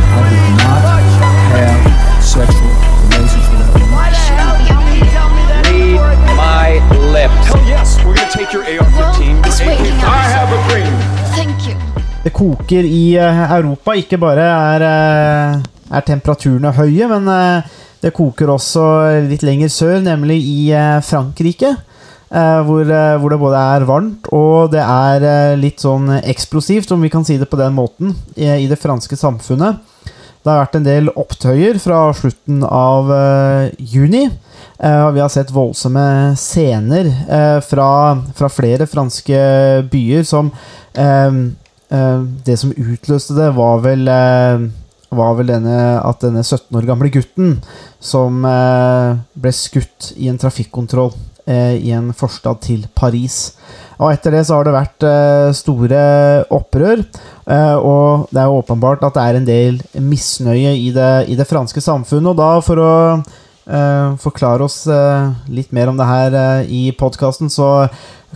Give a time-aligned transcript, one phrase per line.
[0.07, 0.79] I did not
[1.51, 2.71] have sexual
[3.11, 3.93] relations with that woman.
[5.99, 6.79] Read my
[7.11, 7.47] lips.
[7.47, 9.45] Hell yes, we're gonna take your AR-15.
[9.45, 10.93] It's waking I have a dream.
[11.35, 11.75] Thank you.
[12.23, 13.93] Det koker i eh, Europa.
[13.93, 17.63] Ikke bare er, eh, er temperaturene høye, men eh,
[17.99, 18.85] det koker også
[19.27, 20.71] litt lenger sør, nemlig i
[21.03, 21.75] Frankrike.
[22.33, 26.91] Eh, Hvor, eh, hvor det både er varmt og det er eh, litt sånn eksplosivt,
[26.91, 29.81] om vi kan si det på den måten, i, i det franske samfunnet.
[30.43, 33.07] Det har vært en del opptøyer fra slutten av
[33.79, 34.25] juni.
[34.75, 37.07] vi har sett voldsomme scener
[37.63, 37.87] fra,
[38.35, 39.39] fra flere franske
[39.87, 40.51] byer som
[42.43, 44.03] Det som utløste det, var vel,
[45.15, 47.61] var vel denne, at denne 17 år gamle gutten
[48.03, 51.15] som ble skutt i en trafikkontroll
[51.47, 53.53] i en forstad til Paris.
[53.99, 55.99] Og etter det så har det vært eh, store
[56.51, 57.03] opprør,
[57.45, 61.35] eh, og det er jo åpenbart at det er en del misnøye i det, i
[61.39, 62.31] det franske samfunnet.
[62.33, 66.83] Og da, for å eh, forklare oss eh, litt mer om det her eh, i
[66.97, 67.87] podkasten, så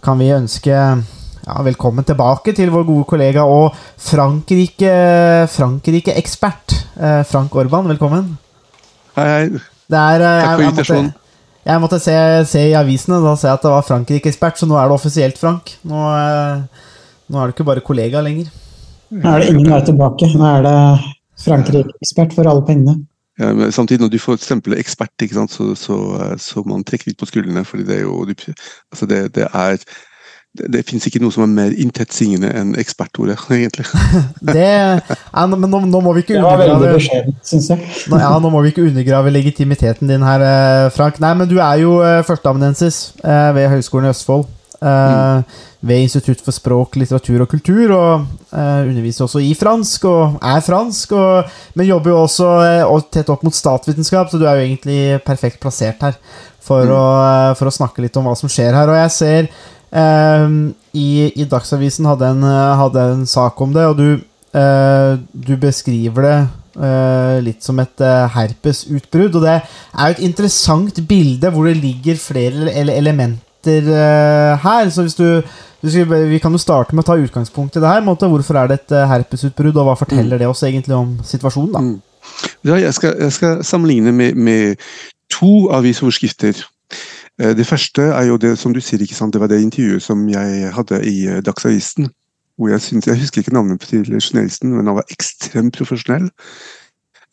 [0.04, 6.76] kan vi ønske ja, velkommen tilbake til vår gode kollega og Frankrike- Frankrike-ekspert.
[7.00, 8.36] eh, Frank Orban, velkommen.
[9.18, 9.48] Hei, hei.
[9.88, 11.14] Det er, eh, Takk for invitasjonen.
[11.68, 12.16] Jeg måtte se,
[12.48, 15.40] se i avisene da ser jeg at det var Frankrike-ekspert, så nå er det offisielt,
[15.42, 15.74] Frank.
[15.88, 16.88] Nå, eh,
[17.28, 18.50] nå er du ikke bare kollega lenger.
[19.12, 20.32] Nå er det ingen vei tilbake.
[20.40, 20.78] Nå er det
[21.44, 22.98] Frankrike-ekspert for alle pengene.
[23.38, 25.98] Ja, men samtidig, når du får stempelet ekspert, ikke sant, så, så,
[26.42, 27.66] så man trekker litt på skuldrene.
[27.68, 29.78] fordi det er jo altså det, det er
[30.58, 33.86] det, det fins ikke noe som er mer intetsigende enn ekspertordet, egentlig.
[34.54, 37.88] Det, ja, men nå, nå må vi ikke Det var veldig undergrave beskjedent, syns jeg.
[38.12, 41.22] Nå, ja, nå må vi ikke undergrave legitimiteten din her, eh, Frank.
[41.24, 44.48] Nei, men du er jo eh, førsteamanuensis eh, ved Høgskolen i Østfold.
[44.82, 47.92] eh, Ved Institutt for språk, litteratur og kultur.
[47.94, 51.14] Og eh, underviser også i fransk, og er fransk.
[51.14, 52.50] Og, men jobber jo også
[52.90, 56.18] og tett opp mot statsvitenskap, så du er jo egentlig perfekt plassert her
[56.68, 58.90] for, å, eh, for å snakke litt om hva som skjer her.
[58.92, 59.52] Og jeg ser
[59.94, 62.44] i, i Dagsavisen hadde en,
[62.82, 64.08] hadde en sak om det, og du,
[64.58, 66.38] eh, du beskriver det
[66.76, 69.38] eh, litt som et eh, herpesutbrudd.
[69.40, 73.88] Og det er jo et interessant bilde hvor det ligger flere elementer
[74.64, 74.90] her.
[74.92, 75.44] Så hvis du,
[75.82, 78.02] Vi kan jo starte med å ta utgangspunkt i det her.
[78.04, 81.74] Hvorfor er det et herpesutbrudd, og hva forteller det oss egentlig om situasjonen?
[81.74, 81.80] da?
[81.80, 82.02] Mm.
[82.66, 84.76] Ja, jeg, skal, jeg skal sammenligne med, med
[85.32, 86.58] to avisoverskrifter.
[86.58, 86.98] Eh,
[87.38, 89.34] Det første er jo det som du sier, ikke sant?
[89.34, 92.10] det var det intervjuet som jeg hadde i eh, Dagsavisen.
[92.58, 96.32] Hvor jeg, synes, jeg husker ikke navnet til journalisten, men han var ekstremt profesjonell.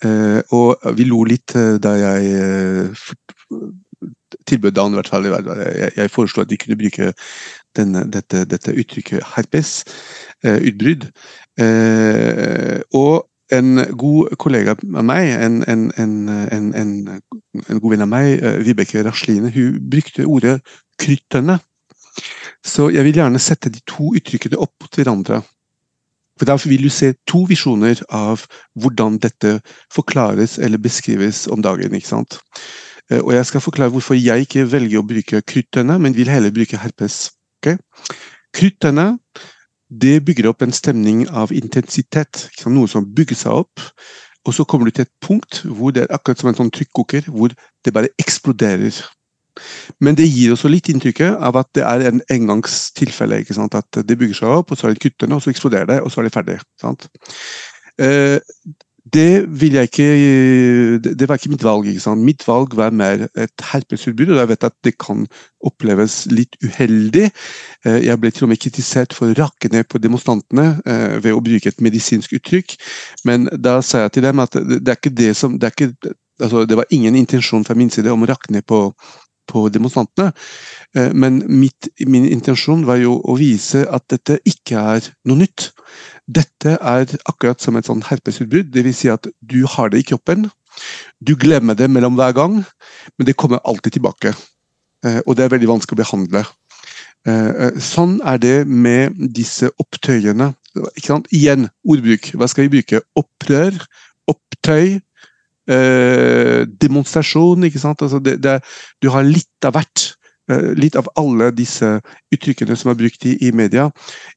[0.05, 3.07] Eh, og vi lo litt eh, da jeg eh,
[4.47, 5.31] tilbød han i hvert fall.
[5.97, 7.13] Jeg, foreslo at de kunne bruke
[7.77, 9.85] denne, dette, dette uttrykket herpes,
[10.45, 11.09] eh, utbrudd.
[11.57, 16.17] Eh, og en god kollega av meg, en, en, en,
[16.81, 20.61] en, god venn av meg, eh, Vibeke Rasline, hun brukte ordet
[21.01, 21.59] krytterne.
[22.65, 25.43] Så jeg vil gjerne sette de to uttrykkene opp mot hverandre.
[26.39, 28.47] For Derfor vil du se to visjoner av
[28.81, 29.59] hvordan dette
[29.93, 31.95] forklares eller beskrives om dagen.
[31.95, 32.41] ikke sant?
[33.11, 36.51] Eh, Og jeg skal forklare hvorfor jeg ikke velger å bruke krytterne, men vil heller
[36.51, 37.31] bruke herpes.
[37.61, 37.77] Okay?
[38.55, 39.19] Krytterne
[40.01, 42.49] det bygger opp en stemning av intensitet.
[42.67, 43.83] Noe som bygger seg opp.
[44.45, 47.31] Og så kommer du til et punkt hvor det er akkurat som en sånn trykkoker,
[47.33, 48.97] hvor det bare eksploderer.
[50.03, 53.41] Men det gir også litt inntrykket av at det er en engangstilfelle.
[53.41, 53.77] ikke sant?
[53.79, 56.13] At det bygger seg opp, og så er det kuttende og så eksploderer det, og
[56.13, 56.59] så er det ferdig.
[56.81, 57.09] sant?
[58.03, 58.41] Eh,
[59.13, 59.45] det
[59.85, 60.05] ikke
[61.05, 61.87] det, var ikke mitt valg.
[61.87, 62.15] ikke?
[62.17, 65.27] Mitt valg var mer et herpesutbrudd, og jeg vet at det kan
[65.61, 67.29] oppleves litt uheldig.
[67.85, 71.37] Eh, Jeg ble til og med kritisert for å rakke ned på demonstrantene eh, ved
[71.37, 72.79] å bruke et medisinsk uttrykk.
[73.25, 77.15] Men da sa jeg til dem at det, det som det, ikke, altså, var ingen
[77.15, 78.89] intensjon fra min side om å rakke ned på,
[79.47, 80.33] på demonstrantene.
[80.97, 85.71] Eh, Men mitt, min intensjon var jo å vise at dette ikke er noe nytt.
[86.27, 88.73] Dette er akkurat som et sånn herpesutbrudd.
[88.73, 88.97] Dvs.
[88.97, 90.51] Si at du har det i kroppen.
[91.21, 92.65] Du glemmer det mellom hver gang,
[93.19, 94.35] men det kommer alltid tilbake.
[95.05, 96.45] Eh, Og det er veldig vanskelig å behandle.
[97.27, 100.55] Eh, Sånn er det med disse opptøyene.
[101.31, 102.33] Igjen, ordbruk.
[102.35, 103.01] Hva skal vi bruke?
[103.17, 103.77] Opprør,
[104.29, 105.01] opptøy,
[105.69, 107.65] eh, demonstrasjon.
[107.65, 108.03] ikke sant?
[108.03, 108.61] Altså det, det,
[109.03, 110.15] du har litt av hvert.
[110.51, 112.01] Eh, Litt av alle disse
[112.35, 113.87] uttrykkene som er brukt i, i media.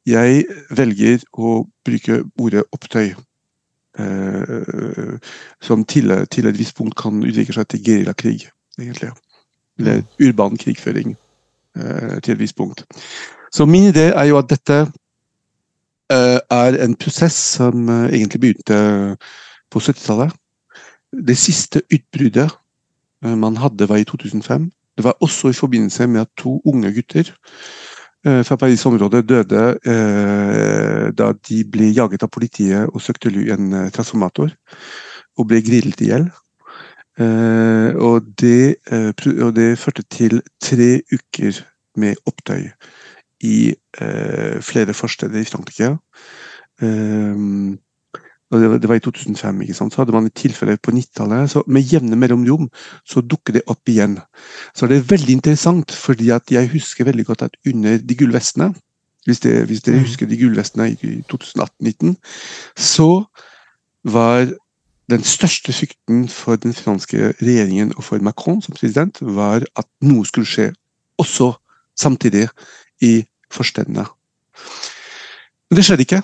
[0.08, 3.16] Jeg velger å bruke ordet opptøy.
[4.00, 5.18] eh,
[5.62, 9.10] som til, til et visst punkt kan utvikle seg til geriljakrig, egentlig.
[9.80, 11.16] Eller urban krigføring
[11.78, 12.86] eh, til et visst punkt.
[13.52, 14.78] Så min idé er jo at dette
[16.14, 18.78] eh, er en prosess som egentlig begynte
[19.74, 20.32] på 70-tallet.
[21.12, 22.52] Det siste utbruddet
[23.24, 24.72] eh, man hadde, var i 2005.
[24.98, 27.30] Det var også i forbindelse med at to unge gutter
[28.26, 33.72] eh, fra Paris-området døde eh, da de ble jaget av politiet og søkte ly en
[33.94, 34.52] transformator
[35.38, 36.30] og ble grillet i hjel.
[37.18, 38.78] Og, det,
[39.42, 41.64] og det førte til tre uker
[41.98, 42.68] med opptøy
[43.42, 43.74] i
[44.62, 45.96] flere forsteder i Frankrike.
[46.78, 47.38] Eh,
[48.52, 49.62] og det var, i 2005.
[49.62, 49.94] ikke sant?
[49.94, 51.50] Så hadde man et tilfelle på 90-tallet.
[51.52, 52.70] så Med jevne mellomrom
[53.06, 54.20] så dukker det opp igjen.
[54.76, 58.74] Så det er veldig interessant, fordi at jeg husker veldig godt at under de gullvestene
[59.28, 60.04] hvis, det, hvis dere Mm.
[60.06, 62.16] husker de gullvestene i 2018-19,
[62.78, 63.26] så
[64.04, 64.48] var
[65.10, 70.26] den største frykten for den franske regjeringen og for Macron som president, var at noe
[70.26, 70.74] skulle skje
[71.20, 71.54] også
[72.00, 72.48] samtidig
[73.02, 74.06] i forstedene.
[75.70, 76.22] Men det skjedde ikke.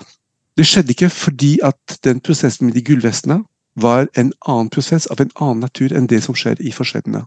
[0.56, 3.42] Det skjedde ikke fordi at den prosessen med de gullvestene
[3.74, 7.24] var en annen prosess av en annen natur enn det som skjer i forstedene.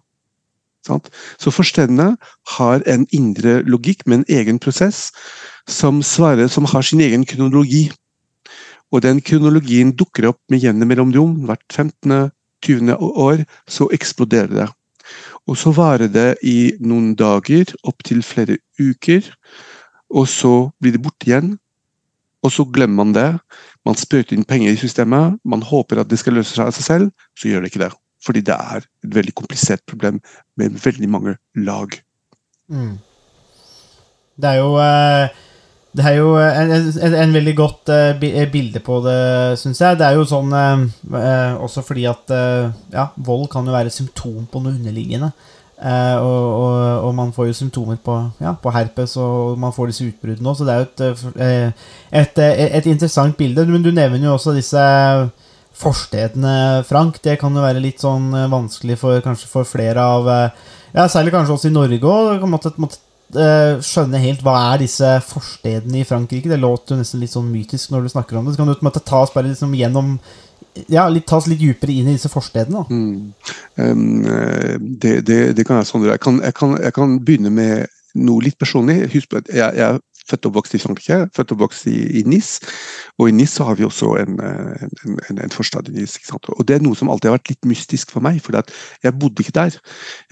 [0.88, 2.13] Så forstedene
[2.56, 5.09] har en indre logikk med en egen prosess
[5.68, 7.89] som, svarer, som har sin egen kronologi.
[8.95, 11.35] Og den kronologien dukker opp med jevne mellomrom.
[11.47, 12.31] Hvert 15.
[12.65, 12.95] 20.
[12.97, 14.68] år så eksploderer det.
[15.47, 19.27] Og så varer det i noen dager, opptil flere uker.
[20.09, 21.57] Og så blir det borte igjen.
[22.45, 23.30] Og så glemmer man det.
[23.88, 25.39] Man sprøyter inn penger i systemet.
[25.48, 27.25] Man håper at det skal løse seg av seg selv.
[27.38, 27.92] Så gjør det ikke det.
[28.25, 30.22] Fordi det er et veldig komplisert problem
[30.60, 31.36] med veldig mange
[31.66, 31.98] lag.
[32.69, 32.98] Mm.
[34.38, 35.44] Det er jo eh,
[35.98, 39.98] Det er jo en, en, en veldig godt eh, eh, bilde på det, syns jeg.
[39.98, 42.34] Det er jo sånn også fordi at
[42.94, 45.31] ja, vold kan jo være symptom på noe underliggende.
[45.77, 49.91] Eh, og, og, og man får jo symptomer på, ja, på herpes, og man får
[49.91, 51.89] disse utbruddene òg, så det er jo et, eh, eh,
[52.24, 53.65] et, eh, et interessant bilde.
[53.69, 54.81] Men du nevner jo også disse
[55.77, 57.19] forstedene, Frank.
[57.21, 60.31] Det kan jo være litt sånn vanskelig for kanskje for flere av
[60.95, 62.45] Ja, særlig kanskje også i Norge òg.
[62.50, 63.03] Måtte, måtte
[63.85, 66.50] skjønne helt hva er disse forstedene i Frankrike.
[66.50, 68.56] Det låter jo nesten litt sånn mytisk når du snakker om det.
[68.56, 70.15] Så kan du måtte ta oss bare liksom gjennom
[70.94, 72.83] Ja, litt, ta oss litt dypere inn i disse forstedene.
[72.89, 73.33] Mm.
[73.81, 74.04] Um,
[75.01, 76.13] det, det, det kan jeg, Sondre.
[76.13, 77.88] Jeg kan, jeg, jeg kan begynne med
[78.18, 79.00] noe litt personlig.
[79.13, 82.24] Husk at jeg, jeg er født og vokst i Frankrike, født og vokst i, i
[82.27, 82.57] Nis.
[83.18, 86.18] Og i Nis så har vi også en, en, en, en forstad i Nis.
[86.33, 89.44] Og det er noe som alltid har vært litt mystisk for meg, for jeg bodde
[89.44, 89.80] ikke der.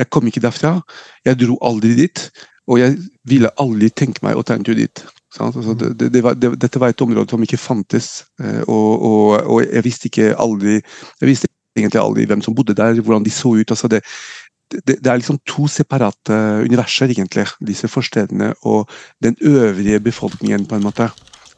[0.02, 0.78] Jeg kom ikke derfra.
[1.26, 2.28] Jeg dro aldri dit.
[2.66, 2.98] Og jeg
[3.30, 5.04] ville aldri tenke meg å ta en tur dit.
[5.40, 9.28] Altså, det, det, var, det, dette var et område som ikke fantes, eh, og, og,
[9.52, 13.34] og jeg visste ikke aldri Jeg visste egentlig aldri hvem som bodde der, hvordan de
[13.34, 13.72] så ut.
[13.72, 14.02] altså det
[14.72, 16.34] det, er liksom to separate
[16.66, 18.90] universer, egentlig, disse forstedene og
[19.24, 21.10] den øvrige befolkningen, på en måte.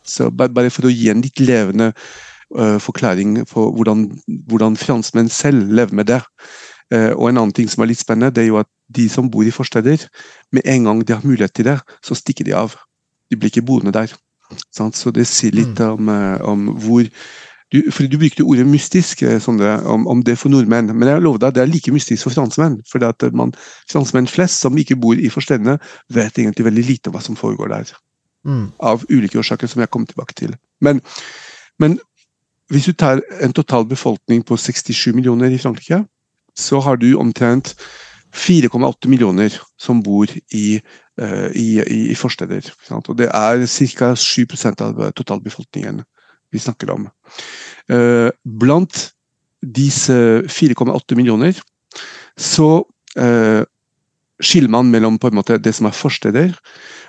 [0.04, 4.10] Så bare for å gi en litt levende uh, forklaring på hvordan,
[4.50, 6.22] hvordan franskmenn selv lever med det.
[6.94, 9.32] Uh, og en annen ting som er litt spennende, det er jo at de som
[9.32, 10.08] bor i forsteder,
[10.56, 12.76] med en gang de har mulighet til det, så stikker de av.
[13.30, 14.14] De blir ikke boende der.
[14.72, 14.96] Sant?
[14.96, 17.08] Så det sier litt om, eh, om hvor
[17.74, 20.94] du, for du brukte ordet mystisk, eh, Sondre, om, om det for nordmenn.
[20.96, 22.80] Men jeg lover deg, det er like mystisk for franskmenn.
[22.88, 23.52] For at man,
[23.92, 25.76] franskmenn flest som ikke bor i forstedene,
[26.16, 27.92] vet egentlig veldig lite om hva som foregår der.
[28.48, 28.70] Mm.
[28.80, 30.56] Av ulike årsaker, som jeg kommer tilbake til.
[30.80, 31.02] Men,
[31.82, 32.00] men
[32.72, 36.06] hvis du tar en total befolkning på 67 millioner i Frankrike,
[36.58, 37.76] så har du omtrent
[38.36, 40.80] 4,8 millioner som bor i,
[41.18, 42.68] i, i, i forsteder.
[42.98, 44.12] Og det er ca.
[44.14, 46.04] 7% av totalbefolkningen
[46.54, 47.08] vi snakker om.
[47.90, 49.10] Eh, blant
[49.62, 51.58] disse 4,8 millioner
[52.38, 52.86] så
[53.18, 53.64] eh,
[54.44, 56.54] skiller man mellom måte det som er forsteder,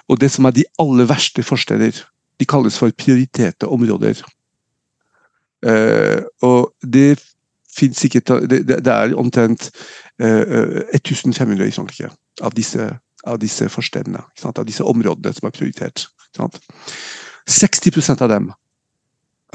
[0.09, 1.93] og det som er de aller verste forsteder.
[2.41, 4.23] De kalles for prioriterte områder.
[5.67, 7.19] Eh, og det
[7.79, 9.71] fins ikke det, det er omtrent
[10.19, 12.11] eh, 1500 i Frankrike
[12.43, 12.89] av disse,
[13.27, 14.19] av disse forstedene.
[14.19, 14.59] ikke sant?
[14.59, 16.07] Av disse områdene som er prioritert.
[16.29, 16.61] ikke sant?
[17.49, 18.53] 60% av dem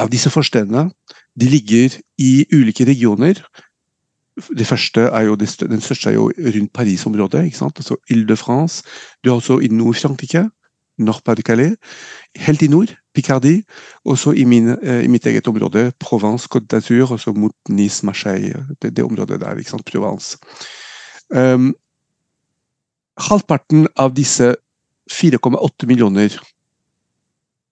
[0.02, 0.88] av disse forstedene
[1.40, 3.40] de ligger i ulike regioner.
[4.58, 7.62] Det første er jo, Den største er jo rundt Paris-området.
[7.62, 8.84] Altså Ile-de-France.
[9.24, 10.50] Du har også i Nord-Frankrike.
[10.98, 11.76] Nord-Pas-de-Calais.
[12.36, 13.64] Helt i nord, Picardie.
[14.06, 18.06] Og så i, eh, i mitt eget område, Provence, Côte d'Azur, og så mot Nice,
[18.06, 18.66] Marseille.
[18.82, 19.86] Det, det området der, ikke sant?
[19.86, 20.38] Provence.
[21.30, 21.76] Um,
[23.20, 24.56] halvparten av disse
[25.12, 26.36] 4,8 millioner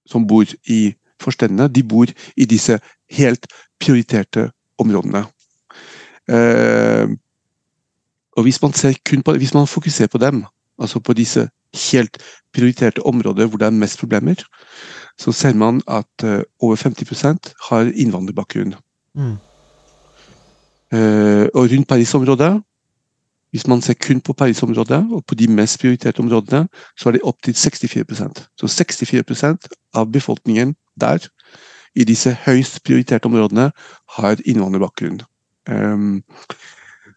[0.10, 2.80] som bor i forstedene, de bor i disse
[3.14, 3.48] helt
[3.82, 4.50] prioriterte
[4.82, 5.26] områdene.
[6.32, 7.08] Eh,
[8.38, 10.44] og hvis man, ser kun på, hvis man fokuserer på dem,
[10.80, 11.48] altså på disse
[11.92, 12.18] helt
[12.54, 14.44] prioriterte områder hvor det er mest problemer,
[15.20, 18.76] så ser man at eh, over 50% har innvandrerbakgrunn.
[19.14, 19.38] Mm.
[20.92, 22.62] Eh, og rundt Paris-området,
[23.52, 26.68] hvis man ser kun på Paris-området og på de mest prioriterte områdene,
[27.00, 31.28] så er det opptil 64% Så 64% av befolkningen der,
[31.96, 33.72] i disse høyst prioriterte områdene,
[34.10, 35.22] har innvandrerbakgrunn.
[35.68, 36.24] Um,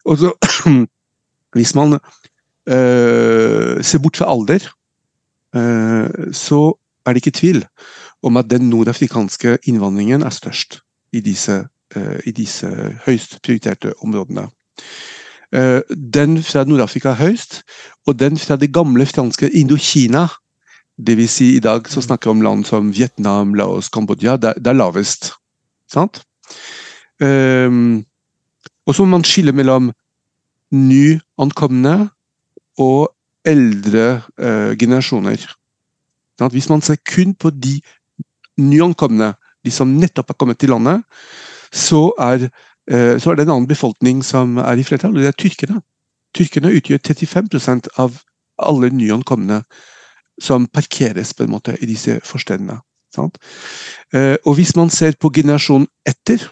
[0.05, 0.33] og så,
[1.55, 1.99] hvis man uh,
[3.81, 4.67] ser bort fra alder,
[5.55, 6.75] uh, så
[7.05, 7.65] er det ikke tvil
[8.23, 10.81] om at den nordafrikanske innvandringen er størst
[11.13, 11.63] i disse,
[11.95, 12.67] uh, i disse
[13.05, 14.49] høyst prioriterte områdene.
[15.55, 17.61] Eh, den fra Nord-Afrika høyst,
[18.07, 20.27] og den fra det gamle franske Indokina,
[20.97, 21.31] dvs.
[21.31, 24.79] Si i dag så snakker vi om land som Vietnam, Laos, Kambodsja, det, det er
[24.79, 25.31] lavest.
[25.91, 26.23] Sant?
[27.23, 28.03] Um,
[28.85, 29.91] og så må man skille mellom
[30.75, 31.95] nyankomne
[32.81, 33.11] og
[33.47, 34.05] eldre
[34.41, 35.45] uh, generasjoner.
[36.39, 36.55] Sant?
[36.55, 37.77] Hvis man ser kun på de
[38.59, 39.33] nyankomne,
[39.65, 41.03] de som nettopp har kommet til landet,
[41.75, 42.49] så er,
[42.85, 45.79] så er det en annen befolkning som er i flertall, og det er tyrkerne.
[46.37, 48.19] Tyrkerne utgjør 35% av
[48.61, 49.63] alle nyankomne
[50.41, 52.79] som parkeres på en måte i disse forstedene.
[53.15, 56.43] Uh, og hvis man ser på generasjonen etter,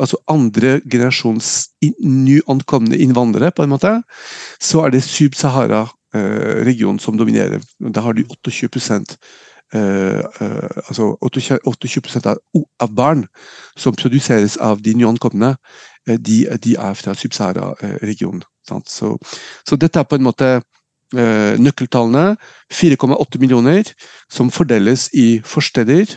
[0.00, 1.70] altså andre generasjons
[2.00, 4.02] nyankomne innvandrere, på en måte,
[4.60, 7.60] så er det Sub-Sahara-regionen som dominerer.
[7.80, 9.16] Da har de 28
[9.74, 12.38] Uh, uh, altså 28 av,
[12.80, 13.28] av, barn
[13.78, 15.52] som produseres av de nyankomne,
[16.10, 18.42] uh, de, de, er fra Subsahara-regionen.
[18.66, 19.14] Så,
[19.66, 20.60] så, dette er på en måte
[21.10, 22.36] nøkkeltallene.
[22.70, 23.88] 4,8 millioner
[24.30, 26.12] som fordeles i forsteder,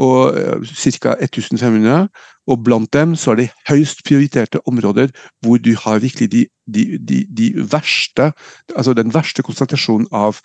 [0.00, 1.12] og ca.
[1.20, 2.06] 1500.
[2.48, 5.12] Og blant dem så er det høyst prioriterte områder
[5.44, 8.32] hvor du har virkelig de, de, de, de verste,
[8.72, 10.40] altså den verste konsentrasjonen av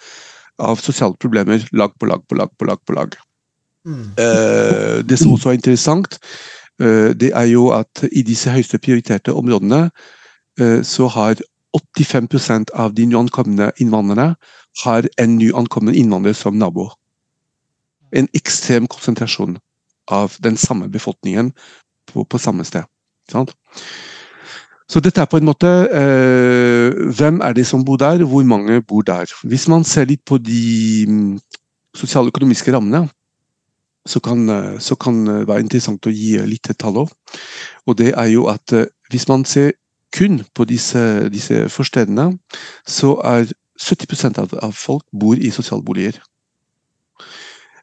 [0.61, 2.79] av sosiale problemer lag på lag på lag på lag.
[2.85, 3.15] på lag.
[3.85, 4.13] Mm.
[4.19, 6.19] Uh, det som også er interessant,
[6.81, 9.89] uh, det er jo at i disse høyeste prioriterte områdene
[10.61, 11.41] uh, så har
[11.73, 14.35] 85% av de nyankomne innvandrerne
[14.83, 16.91] har en nyankommen innvandrer som nabo.
[18.13, 19.57] En ekstrem konsentrasjon
[20.11, 21.51] av den samme befolkningen
[22.11, 22.85] på, på samme sted.
[23.31, 23.55] Sant?
[24.89, 26.52] Så dette er på en måte eh,
[27.03, 29.25] Hvem er det som bor der, hvor mange bor der?
[29.43, 31.39] Hvis man ser litt på de mm,
[31.95, 33.09] sosialøkonomiske rammene,
[34.05, 37.13] så kan, eh, så kan det være interessant å gi litt tall òg.
[37.87, 39.73] Og det er jo at eh, hvis man ser
[40.13, 42.37] kun på disse, disse forstedene,
[42.85, 43.47] så er
[43.79, 46.19] 70 av, av folk bor i sosialboliger.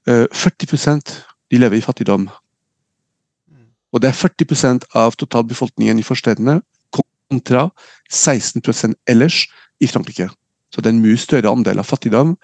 [0.07, 1.17] Eh, 40%
[1.51, 2.29] de lever i fattigdom.
[3.91, 6.61] Og det er 40% av totalbefolkningen i forstedene
[7.31, 7.69] kontra
[8.11, 9.47] 16 ellers
[9.81, 10.29] i Frankrike.
[10.71, 12.37] Så det er en mye større andel av fattigdom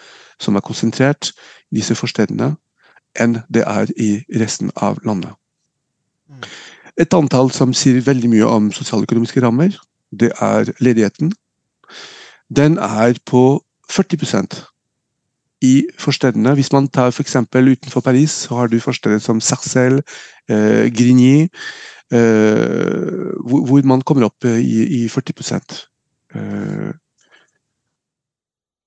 [0.42, 1.32] som er konsentrert
[1.70, 2.54] i disse forstedene,
[3.18, 5.32] enn det er i resten av landet.
[6.96, 9.76] Et antall som sier veldig mye om sosialøkonomiske rammer,
[10.10, 11.32] det er ledigheten.
[12.48, 14.58] Den er på 40%
[15.62, 16.54] i forstedene.
[16.54, 17.36] Hvis man tar f.eks.
[17.36, 20.02] utenfor Paris, så har du forsteder som Sarcelles,
[20.48, 21.48] eh, Grigny,
[22.12, 25.88] hvor, hvor, man kommer opp eh, i, i 40
[26.36, 26.92] uh,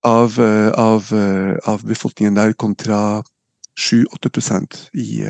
[0.07, 0.39] av,
[0.79, 1.09] av,
[1.67, 3.23] av, befolkningen der, kontra
[3.79, 5.25] 7-8 i,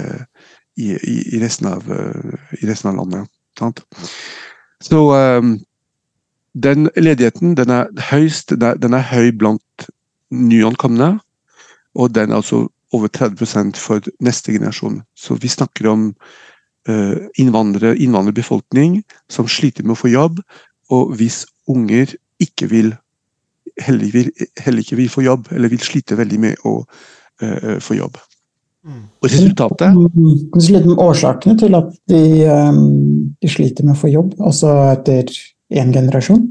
[0.77, 1.89] i, i, resten av,
[2.61, 3.31] i resten av landet.
[3.57, 3.81] Sant?
[4.81, 5.01] Så
[6.53, 9.89] den ledigheten den er, høyst, den er høy blant
[10.29, 11.15] nyankomne,
[11.97, 15.01] og den er altså over 30 for neste generasjon.
[15.15, 16.13] Så vi snakker om
[16.89, 20.39] Eh, innvandrere, innvandrerbefolkning som sliter med å få jobb,
[20.89, 22.93] og hvis unger ikke vil
[23.83, 27.99] heller, vil, heller ikke vil få jobb, eller vil slite veldig med å uh, få
[27.99, 28.17] jobb.
[28.87, 29.03] Mm.
[29.21, 29.99] Og resultatet
[30.71, 32.81] litt om årsakene til at de, um,
[33.37, 35.29] de sliter med å få jobb, altså etter
[35.69, 36.47] én generasjon?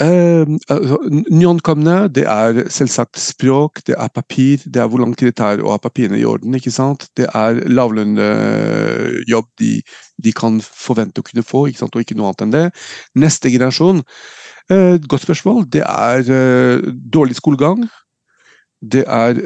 [0.00, 0.96] Uh, altså,
[1.28, 5.60] nyankomne, det er selvsagt språk, det er papir, det er hvor lang tid det tar
[5.60, 6.54] å ha papirene i orden.
[6.56, 7.04] ikke sant?
[7.20, 9.74] Det er lavlønnejobb de,
[10.24, 11.98] de kan forvente å kunne få, ikke sant?
[11.98, 12.62] og ikke noe annet enn det.
[13.20, 14.00] Neste generasjon,
[14.72, 17.84] uh, godt spørsmål, det er uh, dårlig skolegang.
[18.80, 19.36] Det er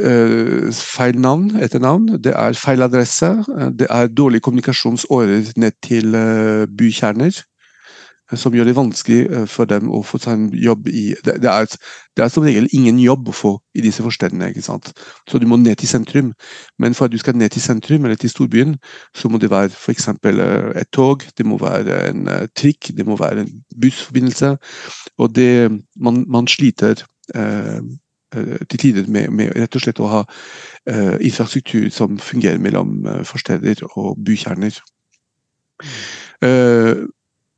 [0.78, 3.32] feil navn, etternavn, det er feil adresse.
[3.74, 6.14] det er dårlige kommunikasjonsårer ned til
[6.78, 7.42] bykjerner
[8.32, 11.50] som gjør det vanskelig eh, for dem å få seg en jobb i det, det,
[11.50, 14.48] er, det, er, som regel ingen jobb å få i disse forstedene.
[14.50, 14.92] ikke sant?
[15.28, 16.32] Så du må ned til sentrum.
[16.78, 18.78] Men for at du skal ned til sentrum eller til storbyen,
[19.14, 20.08] så må det være f.eks.
[20.08, 24.56] Eh, et tog, det må være en uh, trikk, det må være en bussforbindelse.
[25.18, 27.04] Og det Man, man sliter
[27.36, 27.80] uh,
[28.34, 30.22] eh, til tider med, med rett og slett å ha
[30.90, 34.80] eh, infrastruktur som fungerer mellom eh, forsteder og bykjerner.
[36.42, 37.04] Eh,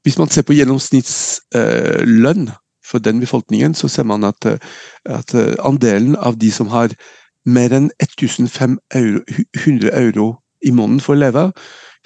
[0.06, 2.44] hvis man ser på gjennomsnittslønn
[2.86, 4.58] for den befolkningen, så ser man at, eh,
[5.04, 6.88] at eh, andelen av de som har
[7.46, 11.52] mer enn 1500 euro, i måneden for å leve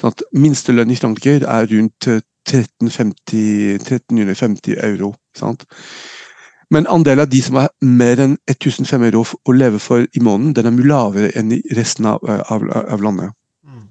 [0.01, 5.13] sånn at Minstelønn i Frankrike er rundt eh, 1350, 1350 euro.
[5.37, 5.67] Sant?
[6.73, 10.55] Men andelen av de som har mer enn 1500 euro å leve for i måneden,
[10.57, 13.37] den er mye lavere enn i resten av, av, av landet.
[13.69, 13.85] Eh,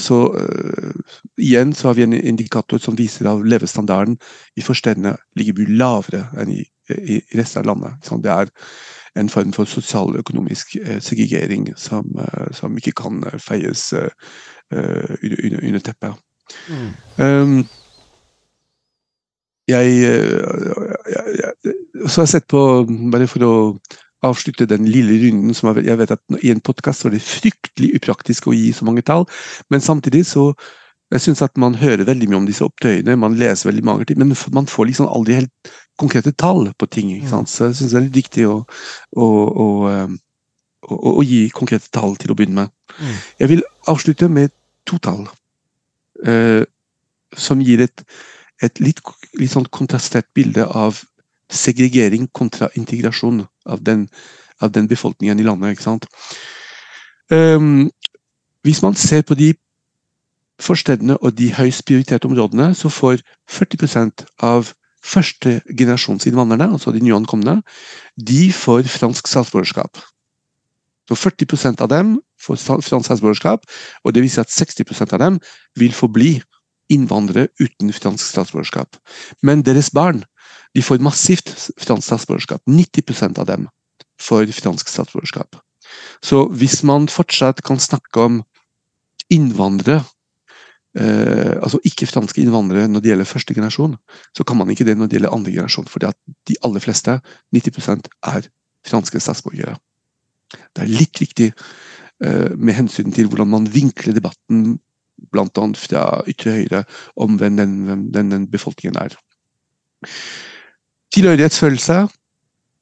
[0.00, 4.16] Så eh, igjen så har vi en indikator som viser at levestandarden
[4.56, 6.62] i forstedene ligger mye lavere enn i,
[6.96, 7.98] i, resten av landet.
[8.06, 8.52] Så det er
[9.20, 14.08] en form for sosialøkonomisk eh, segregering som, eh, som ikke kan eh, feies eh,
[14.72, 16.22] eh, under, under, teppet.
[16.48, 17.20] teppet.
[17.20, 17.66] Um,
[19.68, 20.40] jeg, eh,
[21.10, 22.60] jeg, jeg, så har jeg sett på,
[23.12, 23.54] bare for å
[24.24, 27.92] avslutte den lille runden som jeg, jeg vet at i en podkast er det fryktelig
[27.98, 29.26] upraktisk å gi så mange tall,
[29.70, 30.52] men samtidig så
[31.14, 34.18] jeg synes at man hører veldig mye om disse opptøyene, man leser veldig mange ting,
[34.18, 35.70] men man får liksom aldri helt
[36.00, 37.12] konkrete tall på ting.
[37.14, 37.50] ikke sant?
[37.50, 38.56] Så jeg syns det er litt viktig å,
[39.14, 39.26] å,
[39.64, 39.68] å,
[40.82, 42.74] å, å gi konkrete tall til å begynne med.
[43.38, 44.50] Jeg vil avslutte med
[44.86, 45.28] to tall
[46.26, 46.66] uh,
[47.38, 48.02] som gir et,
[48.62, 49.02] et litt,
[49.38, 51.04] litt sånn kontrastert bilde av
[51.52, 54.08] segregering kontra integrasjon av den,
[54.60, 55.76] av den befolkningen i landet.
[55.76, 56.08] ikke sant?
[57.30, 57.90] Um,
[58.62, 59.54] hvis man ser på de
[60.62, 64.72] forstedene og de høyst prioriterte områdene, så får 40% av
[65.06, 67.60] førstegenerasjonsinnvandrerne, altså de nyankomne,
[68.16, 70.00] de får fransk statsborgerskap.
[71.06, 73.66] Så 40% av dem får fransk statsborgerskap,
[74.02, 75.38] og det viser at 60% av dem
[75.78, 76.40] vil forbli
[76.90, 78.98] innvandrere uten fransk statsborgerskap.
[79.42, 80.24] Men deres barn
[80.76, 81.48] de får massivt
[81.80, 82.60] fransk statsborgerskap.
[82.68, 83.68] 90% av dem
[84.20, 85.56] får fransk statsborgerskap.
[86.20, 88.42] Så hvis man fortsatt kan snakke om
[89.32, 90.02] innvandrere,
[90.98, 93.96] eh, altså ikke-franske innvandrere når det gjelder første generasjon,
[94.36, 97.18] så kan man ikke det når det gjelder andre generasjon, at de aller fleste,
[97.56, 98.48] 90 er
[98.86, 99.78] franske statsborgere.
[100.76, 104.76] Det er litt viktig eh, med hensyn til hvordan man vinkler debatten,
[105.32, 105.64] bl.a.
[105.80, 106.84] fra ytre høyre,
[107.16, 107.78] om hvem den,
[108.12, 109.16] den, den befolkningen er.
[111.16, 111.94] Tilhørighetsfølelse,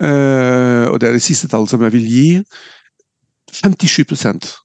[0.03, 2.29] eh, og det er det siste tallet som jeg vil gi.
[3.55, 4.59] 57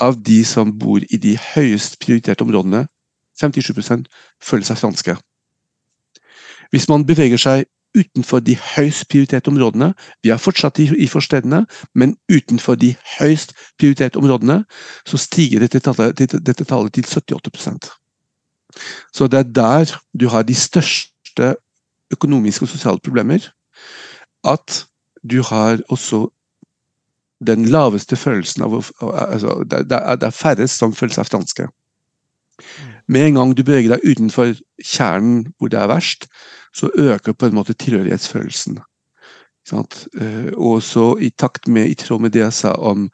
[0.00, 2.86] av de som bor i de høyest prioriterte områdene,
[3.36, 4.08] 57%
[4.40, 5.16] føler seg franske.
[6.72, 9.92] Hvis man beveger seg utenfor de høyst prioriterte områdene,
[10.24, 14.62] vi er fortsatt i, forstedene, men utenfor de høyst prioriterte områdene,
[15.04, 17.92] så stiger dette tallet, dette tallet til 78%
[19.12, 21.54] Så det er der du har de største
[22.12, 23.48] økonomiske og sosiale problemer.
[24.44, 24.84] At
[25.30, 26.26] du har også
[27.46, 31.68] den laveste følelsen av altså, det, er, færrest som føler seg franske.
[33.08, 36.28] Med en gang du beveger deg utenfor kjernen hvor det er verst,
[36.72, 38.80] så øker på en måte tilhørighetsfølelsen.
[39.72, 43.10] Eh, Og så i takt med, i tråd med det jeg sa om,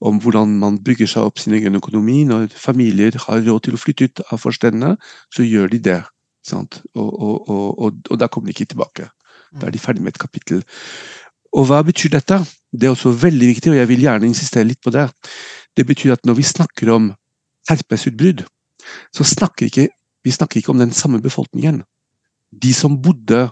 [0.00, 3.80] om hvordan man bygger seg opp sin egen økonomi, når familier har råd til å
[3.80, 4.96] flytte ut av forstedene,
[5.34, 6.00] så gjør de det.
[6.50, 9.08] Og, og, og, og, da kommer de ikke tilbake.
[9.60, 10.64] Da er de ferdig med et kapittel.
[11.52, 12.40] Og hva betyr dette?
[12.72, 15.06] Det er også veldig viktig, og jeg vil gjerne insistere litt på det.
[15.76, 17.10] Det betyr at når vi snakker om
[17.68, 18.44] herpesutbrudd,
[19.14, 19.88] så snakker ikke,
[20.24, 21.82] vi snakker ikke om den samme befolkningen.
[22.52, 23.44] De som bodde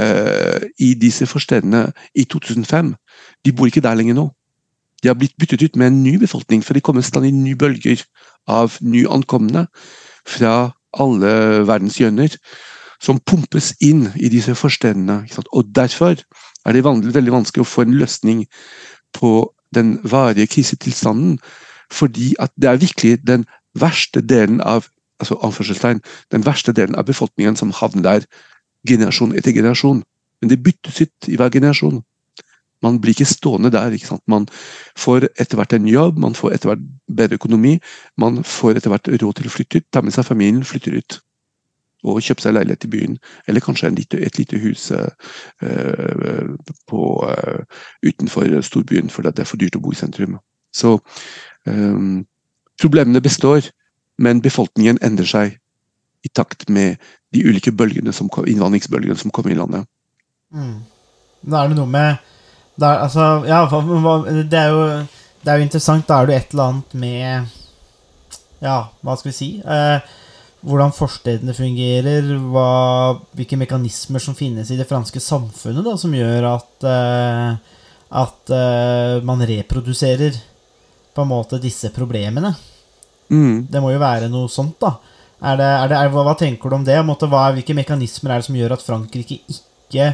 [0.00, 2.94] eh, i disse forstedene i 2005,
[3.44, 4.28] de bor ikke der lenger nå.
[5.02, 8.04] De har blitt byttet ut med en ny befolkning, for det kommer stadig nye bølger
[8.48, 9.66] av nyankomne
[10.26, 10.54] fra
[11.02, 12.36] alle verdens hjørner,
[13.02, 15.24] som pumpes inn i disse forstedene.
[15.52, 16.16] Og derfor
[16.66, 18.44] er det veldig vanskelig å få en løsning
[19.16, 21.38] på den varige krisetilstanden,
[21.92, 23.44] fordi at det er virkelig den
[23.78, 24.88] verste delen av
[25.20, 25.36] altså
[26.32, 28.26] den verste delen av befolkningen som havner der
[28.88, 30.02] generasjon etter generasjon.
[30.40, 32.02] Men det byttes ut i hver generasjon.
[32.82, 33.92] Man blir ikke stående der.
[33.92, 34.22] ikke sant?
[34.28, 34.48] Man
[34.98, 36.84] får etter hvert en jobb, man får etter hvert
[37.16, 37.78] bedre økonomi,
[38.16, 41.20] man får etter hvert råd til å flytte ut, ta med seg familien, flytter ut.
[42.06, 45.08] Og kjøpe seg leilighet i byen, eller kanskje lite, et lite hus uh,
[46.86, 50.36] på, uh, utenfor storbyen, fordi det er for dyrt å bo i sentrum.
[50.76, 50.98] Så
[51.64, 52.26] um,
[52.78, 53.72] problemene består,
[54.22, 55.56] men befolkningen endrer seg
[56.24, 57.00] i takt med
[57.34, 59.88] de ulike bølgene som, innvandringsbølgene som kommer i landet.
[60.54, 60.78] Mm.
[61.46, 62.35] Da er det noe med
[62.84, 63.62] er, altså, ja,
[64.44, 64.84] det er, jo,
[65.42, 66.06] det er jo interessant.
[66.08, 67.54] Da er det et eller annet med
[68.64, 69.50] Ja, hva skal vi si?
[69.60, 70.14] Eh,
[70.66, 72.68] hvordan forstedene fungerer, hva,
[73.36, 77.76] hvilke mekanismer som finnes i det franske samfunnet da, som gjør at, eh,
[78.22, 80.40] at eh, man reproduserer
[81.14, 82.54] på en måte disse problemene.
[83.30, 83.66] Mm.
[83.70, 84.96] Det må jo være noe sånt, da.
[85.46, 86.96] Er det, er det, er, hva, hva tenker du om det?
[87.04, 90.10] Måte, hva, hvilke mekanismer er det som gjør at Frankrike ikke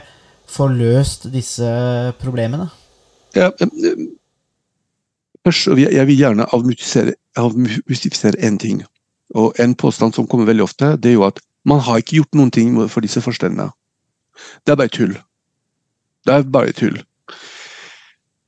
[0.53, 1.69] får løst disse
[2.21, 2.69] problemene?
[3.37, 4.07] Ja, eh,
[5.47, 8.85] først, jeg- vil gjerne avmystifisere avmystifisere én ting.
[9.35, 12.35] Og En påstand som kommer veldig ofte, det er jo at man har ikke gjort
[12.35, 13.71] noen ting for disse forstandene.
[14.67, 15.17] Det er bare tull.
[16.27, 17.03] Det er bare tull.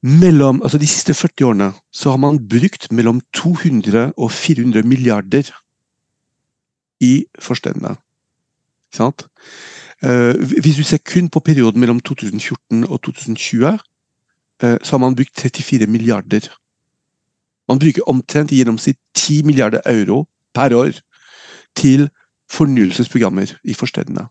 [0.02, 5.48] Mellom, altså De siste 40 årene så har man brukt mellom 200 og 400 milliarder
[7.00, 7.96] i forstandene.
[8.92, 9.26] Sant?
[10.02, 13.78] Eh, hvis du ser kun på perioden mellom 2014 og 2020,
[14.62, 16.48] eh, så har man brukt 34 milliarder.
[17.68, 20.92] Man bruker omtrent i gjennomsnitt 10 milliarder euro per år
[21.76, 22.08] til
[22.52, 24.28] fornyelsesprogrammer i forstedene.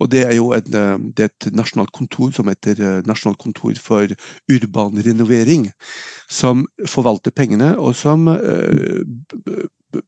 [0.00, 3.74] Og det er jo en, eh, det er et nasjonalt kontor som heter Nasjonalt kontor
[3.74, 4.08] for
[4.50, 5.70] urban renovering,
[6.30, 8.24] som forvalter pengene, og som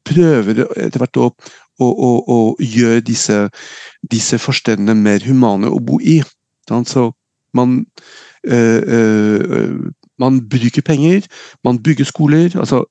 [0.04, 1.30] prøver etter hvert å,
[1.80, 3.48] å, og, og gjøre disse,
[4.10, 6.20] disse forstedene mer humane å bo i.
[6.68, 7.10] Så
[7.54, 7.84] man
[8.46, 11.26] øh, øh, man bruker penger,
[11.64, 12.58] man bygger skoler.
[12.58, 12.84] altså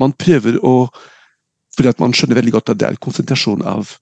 [0.00, 0.88] Man prøver å
[1.76, 3.94] Fordi at man skjønner veldig godt at det er konsentrasjon av,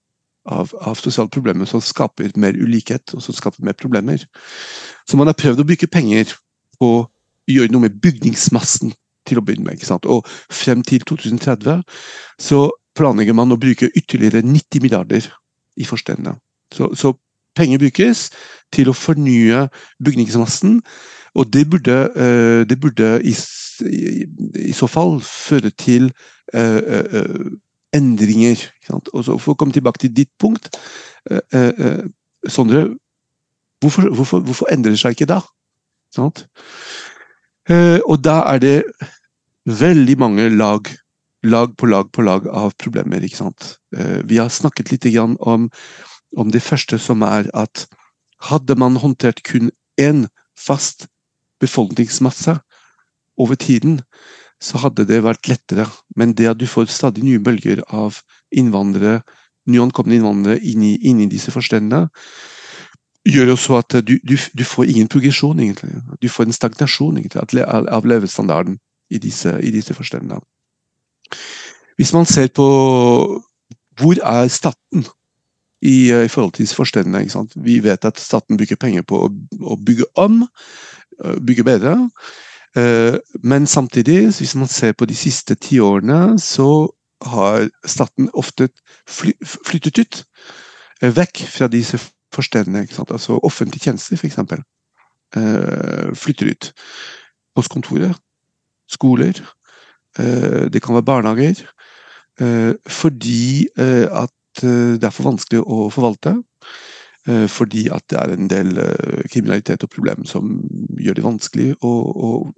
[0.42, 4.24] av, av sosiale problemer som skaper mer ulikhet og som skaper mer problemer.
[5.06, 6.32] Så man har prøvd å bruke penger
[6.80, 7.04] på å
[7.46, 8.90] gjøre noe med bygningsmassen
[9.22, 9.86] til å begynne med.
[10.10, 11.84] Og frem til 2030
[12.42, 12.64] så
[13.00, 15.26] planlegger man å bruke ytterligere 90 milliarder
[15.80, 16.36] i forstedene.
[16.74, 17.14] Så, så
[17.58, 18.28] penger brukes
[18.74, 19.66] til å fornye
[20.04, 20.80] bygningsmassen.
[21.38, 23.34] Og det burde, eh, det burde i,
[24.58, 26.10] i, så fall føre til
[26.54, 27.44] eh, eh,
[27.96, 28.64] endringer.
[29.12, 30.72] Og så For å komme tilbake til ditt punkt,
[32.48, 32.86] Sondre.
[33.80, 35.40] Hvorfor, hvorfor, hvorfor endrer det seg ikke da?
[38.08, 38.76] Og da er det
[39.68, 40.88] veldig mange lag,
[41.42, 43.24] lag på lag på lag av problemer.
[43.24, 43.78] ikke sant?
[43.96, 45.06] Eh, vi har snakket litt
[45.40, 45.70] om,
[46.36, 47.86] om det første, som er at
[48.40, 51.06] hadde man håndtert kun én fast
[51.60, 52.60] befolkningsmasse
[53.36, 54.00] over tiden,
[54.60, 55.86] så hadde det vært lettere.
[56.16, 59.22] Men det at du får stadig nye bølger av innvandrere,
[59.66, 62.08] nyankomne innvandrere inn i, inn i disse forstedene,
[63.28, 66.00] gjør også at du, du, du får ingen progresjon, egentlig.
[66.20, 68.78] Du får en stagnasjon egentlig, av levestandarden
[69.10, 70.40] i disse, i disse forstedene.
[71.96, 72.66] Hvis man ser på
[74.00, 75.06] hvor er staten
[75.82, 77.30] i, eh, i forhold til disse forstedene.
[77.56, 80.42] Vi vet at staten bruker penger på å, å bygge om,
[81.24, 82.10] eh, bygge bedre.
[82.76, 86.88] Eh, Men samtidig, hvis man ser på de siste tiårene, så
[87.22, 88.68] har staten ofte
[89.08, 90.24] fly, flyttet ut.
[91.02, 91.98] Vekk fra disse
[92.32, 92.82] forstedene.
[92.82, 93.04] Ikke?
[93.10, 94.36] Altså offentlige tjenester, f.eks.
[96.20, 96.72] Flytter ut.
[97.54, 98.16] Postkontoret,
[98.88, 99.32] skoler,
[100.18, 101.62] det kan være barnehager.
[102.40, 106.42] eh, Fordi eh, at eh, det er for vanskelig å forvalte.
[107.28, 110.60] eh, Fordi at det er en del eh, kriminalitet og problemer som
[110.98, 111.92] gjør det vanskelig å,
[112.26, 112.52] å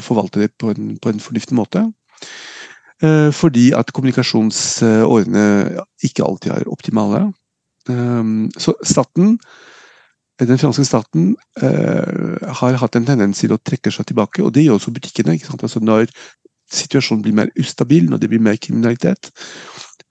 [0.00, 1.86] forvalte det på en, på en fornuftig måte.
[3.02, 5.46] Eh, Fordi at kommunikasjonsårene
[6.02, 7.32] ikke alltid er optimale.
[7.88, 8.22] Eh,
[8.58, 9.38] Så staten,
[10.38, 14.64] den franske staten eh, har hatt en tendens til å trekke seg tilbake, og det
[14.64, 15.38] gjør også butikkene.
[15.62, 16.06] Altså Når
[16.74, 19.30] situasjonen blir mer ustabil, når det blir mer kriminalitet,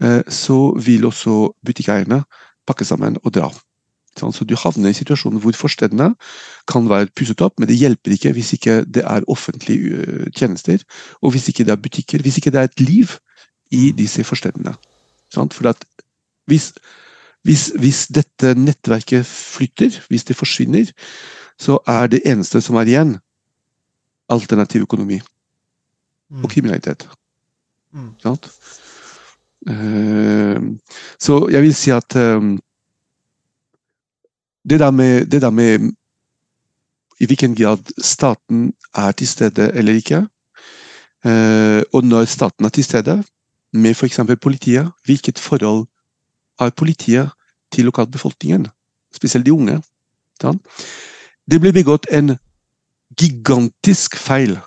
[0.04, 2.24] eh, så vil også butikkeierne
[2.68, 3.52] pakke sammen og dra.
[4.18, 6.12] Så du havner i situasjonen hvor forstedene
[6.70, 10.84] kan være pusset opp, men det hjelper ikke hvis ikke det er offentlige øh, tjenester,
[11.22, 13.16] og hvis ikke det er butikker, hvis ikke det er et liv
[13.72, 14.76] i disse forstedene.
[15.34, 15.82] For at
[16.46, 16.74] hvis,
[17.44, 20.92] hvis, hvis dette nettverket flytter, hvis det forsvinner,
[21.60, 23.18] så er det eneste som er igjen,
[24.30, 25.20] alternativ økonomi
[26.42, 27.10] og kriminalitet.
[27.94, 28.14] Mm.
[28.22, 28.50] Sant?
[29.70, 30.62] Eh,
[31.20, 32.42] så jeg vil si at eh,
[34.70, 35.92] det der med, det der med
[37.20, 40.28] i hvilken grad staten er til stede eller ikke,
[41.26, 43.24] eh, og når staten er til stede,
[43.74, 44.20] med f.eks.
[44.42, 45.88] politiet, hvilket forhold
[46.60, 47.30] har politiet
[47.72, 48.68] til lokalbefolkningen,
[49.16, 49.82] spesielt de unge?
[50.42, 50.62] Sant?
[51.52, 52.38] Det ble begått en
[53.18, 54.58] gigantisk feil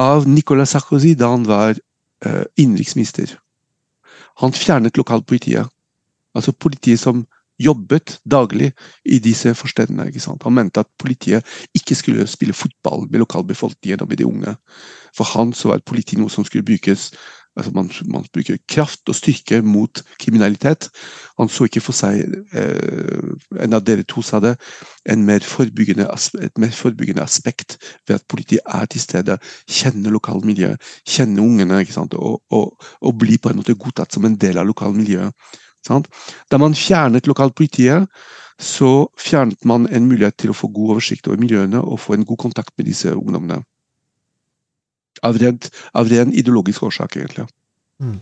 [0.00, 1.76] av Nicolas Sarkozy da han var
[2.26, 3.36] uh, innenriksminister.
[4.40, 5.68] Han fjernet lokalpolitiet.
[6.34, 7.26] Altså politiet som
[7.60, 8.70] jobbet daglig
[9.04, 10.08] i disse forstedene.
[10.08, 10.42] ikke sant?
[10.46, 11.44] Han mente at politiet
[11.76, 14.54] ikke skulle spille fotball med lokalbefolkningen og med de unge.
[15.16, 17.10] For han så var politi noe som skulle brukes
[17.58, 20.88] Altså man, man bruker kraft og styrke mot kriminalitet.
[21.38, 22.20] Han så ikke for seg,
[22.54, 23.30] eh,
[23.64, 24.54] en av dere to sa det,
[25.04, 31.82] mer et mer forebyggende aspekt ved at politiet er til stede, kjenner lokalmiljøet, kjenner ungene?
[32.14, 35.34] Og, og, og blir på en måte godtatt som en del av lokalmiljøet.
[35.88, 38.06] Da man fjernet lokalpolitiet,
[38.60, 42.26] så fjernet man en mulighet til å få god oversikt over miljøene og få en
[42.28, 43.62] god kontakt med disse ungdommene.
[45.26, 47.46] Av, rent, av ren ideologisk årsak, egentlig.
[48.00, 48.20] En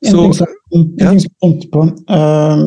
[0.00, 1.10] Så- ting som, en ja.
[1.10, 2.64] ting som jeg tenkte på uh,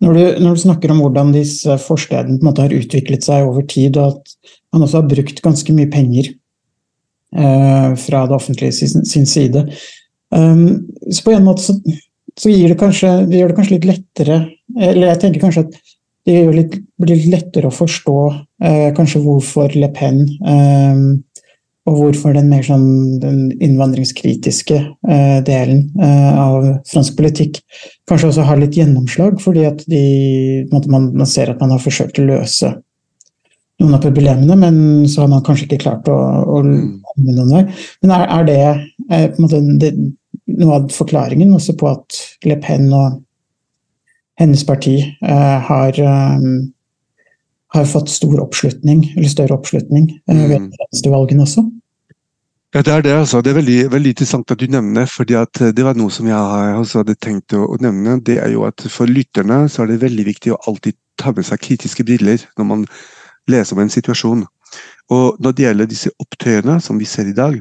[0.00, 3.46] når, du, når du snakker om hvordan disse forstedene på en måte har utviklet seg
[3.46, 6.32] over tid, og at man også har brukt ganske mye penger
[7.36, 9.66] uh, fra det offentlige sin, sin side
[10.32, 11.76] um, Så på en måte så,
[12.38, 14.38] så gir det kanskje, det gjør det kanskje litt lettere
[14.78, 15.80] Eller jeg tenker kanskje at
[16.28, 20.98] det litt, blir litt lettere å forstå uh, kanskje hvorfor Le Pen eh,
[21.88, 27.62] og hvorfor den mer sånn den innvandringskritiske eh, delen eh, av fransk politikk
[28.10, 30.04] kanskje også har litt gjennomslag, fordi at de,
[30.72, 32.74] man, man ser at man har forsøkt å løse
[33.80, 37.00] noen av problemene, men så har man kanskje ikke klart å, å Mm.
[37.10, 37.62] komme noen vei.
[38.02, 38.58] Men er, er det,
[39.10, 39.94] eh, på en måte, det
[40.60, 43.20] noe av forklaringen også på at Le Pen og
[44.40, 46.46] hennes parti eh, har eh,
[47.74, 50.70] har fått stor oppslutning, eller større oppslutning eh, ved Mm.
[51.02, 51.64] de valgene også?
[52.74, 53.12] Ja, Det er det.
[53.12, 53.42] altså.
[53.42, 56.36] Det er veldig, veldig interessant at du nevner fordi eh, det var noe som jeg
[56.78, 58.20] også hadde tenkt å, å nevne.
[58.22, 61.44] Det er jo at For lytterne så er det veldig viktig å alltid ta med
[61.46, 62.86] seg kritiske briller når man
[63.48, 64.46] leser om en situasjon.
[65.10, 67.60] Og Når det gjelder disse opptøyene som vi ser i dag,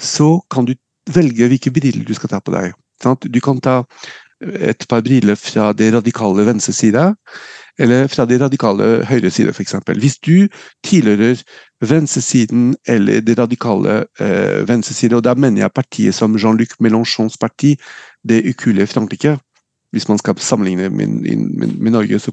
[0.00, 0.74] så kan du
[1.12, 2.72] velge hvilke briller du skal ta på deg.
[3.02, 3.28] Sant?
[3.28, 3.82] Du kan ta
[4.40, 7.14] et par briller fra det radikale venstre side,
[7.78, 9.74] eller fra de radikale høyre side, f.eks.
[10.00, 10.48] Hvis du
[10.84, 11.42] tilhører
[11.84, 17.76] venstresiden eller de radikale eh, venstresiden, og da mener jeg partiet som Jean-Luc Mélenchons parti,
[18.24, 19.36] det ukuelige Frankrike.
[19.90, 22.32] Hvis man skal sammenligne med, med, med Norge, så,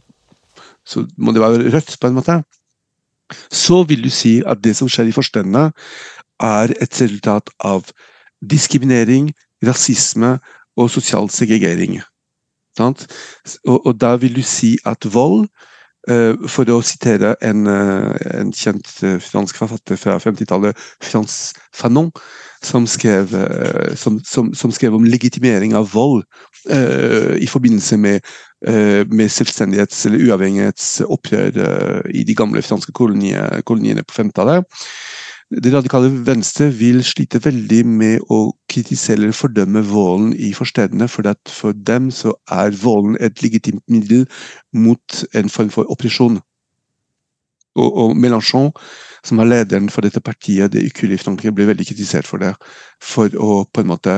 [0.86, 2.42] så må det være rødt, på en måte.
[3.52, 5.72] Så vil du si at det som skjer i forstendene,
[6.44, 7.92] er et resultat av
[8.44, 9.30] diskriminering,
[9.64, 10.38] rasisme
[10.76, 12.02] og sosial segregering.
[12.80, 15.48] Og, og da vil du si at vold
[16.12, 22.10] Eh, for å sitere en, eh, en kjent eh, fransk forfatter fra 50-tallet, Frans Fanon,
[22.64, 23.32] som skrev,
[24.00, 26.22] som, som, som skrev om legitimering av vold
[26.64, 28.30] i forbindelse med,
[29.12, 31.60] med selvstendighets- eller uavhengighetsopprør
[32.16, 34.80] i de gamle franske koloniene på 50-tallet.
[35.62, 41.28] Det radikale venstre vil slite veldig med å kritisere eller fordømme volden i forstedene, for
[41.30, 44.26] at for dem så er volden et legitimt middel
[44.74, 46.40] mot en form for oppresjon.
[47.78, 48.72] Og, og Mélenchon,
[49.26, 52.54] som er lederen for dette partiet, det ukuelige Frankrike, ble veldig kritisert for det.
[53.02, 54.16] For å på en måte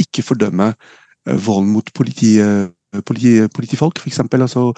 [0.00, 2.70] ikke fordømme eh, volden mot politi, eh,
[3.04, 4.22] politi, politifolk, f.eks.
[4.24, 4.70] Altså,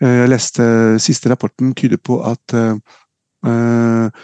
[0.00, 0.70] eh, jeg leste
[1.04, 4.16] siste rapporten tyder på at eh,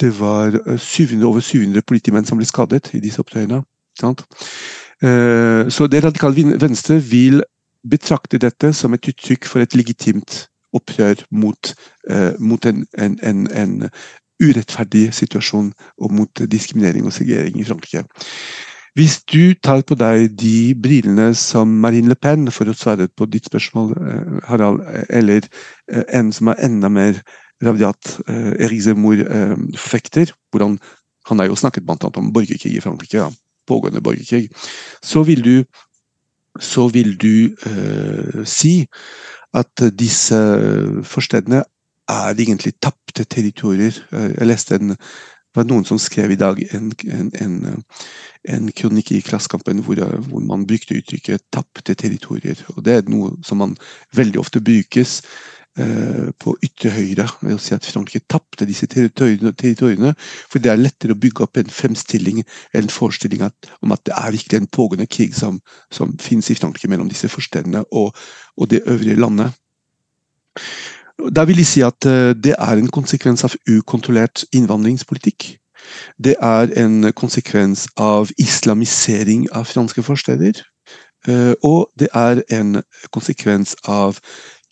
[0.00, 3.62] det var eh, 700, over 700 politimenn som ble skadet i disse opptøyene.
[4.02, 7.42] Eh, Så det radikale venstre vil
[7.84, 11.74] betrakte dette som et uttrykk for et legitimt opprør mot,
[12.10, 13.90] eh, mot en, en, en, en
[14.42, 18.04] urettferdig situasjon og mot diskriminering og segregering i Frankrike.
[18.94, 23.26] Hvis du tar på deg de brillene som Marine Le Pen, for å svare på
[23.26, 25.48] ditt spørsmål, eh, Harald, eh, eller
[25.90, 27.18] eh, en som er enda mer
[27.62, 30.78] rabiat, eh, Erizemor Zemmour eh, forfekter, hvordan
[31.26, 33.30] han, har jo snakket annet om borgerkrig i Frankrike, ja,
[33.66, 34.50] pågående borgerkrig,
[35.02, 35.64] så vil du,
[36.60, 38.86] så vil du eh, si
[39.54, 40.36] at disse
[41.04, 41.64] forstedene
[42.08, 43.94] er egentlig tapte territorier.
[44.12, 44.96] Eh, Jeg leste en
[45.54, 47.82] det var noen som skrev i dag en, en, en,
[48.50, 52.64] en kronikk i Klassekampen hvor, hvor man brukte uttrykket 'tapte territorier'.
[52.74, 53.76] og Det er noe som man
[54.18, 55.22] veldig ofte brukes
[55.74, 57.26] på ytre høyre.
[57.42, 60.14] ved å si at Frankrike tapte disse territoriene,
[60.48, 64.14] For det er lettere å bygge opp en fremstilling en forestilling at, om at det
[64.16, 65.60] er virkelig en pågående krig som,
[65.90, 68.14] som finnes i Frankrike mellom disse forstedene og,
[68.56, 69.50] og det øvrige landet.
[71.34, 75.54] Da vil jeg si at eh, det er en konsekvens av ukontrollert innvandringspolitikk.
[76.18, 80.62] Det er en konsekvens av islamisering av franske forsteder.
[81.28, 84.18] eh, Og det er en konsekvens av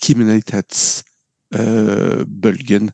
[0.02, 2.90] kriminalitetsbølgen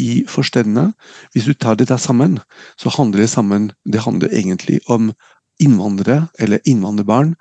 [0.00, 0.92] i forstedene.
[1.32, 2.38] Hvis du tar dette sammen,
[2.80, 5.12] så handler det sammen Det handler egentlig om
[5.60, 7.34] innvandrere eller innvandrerbarn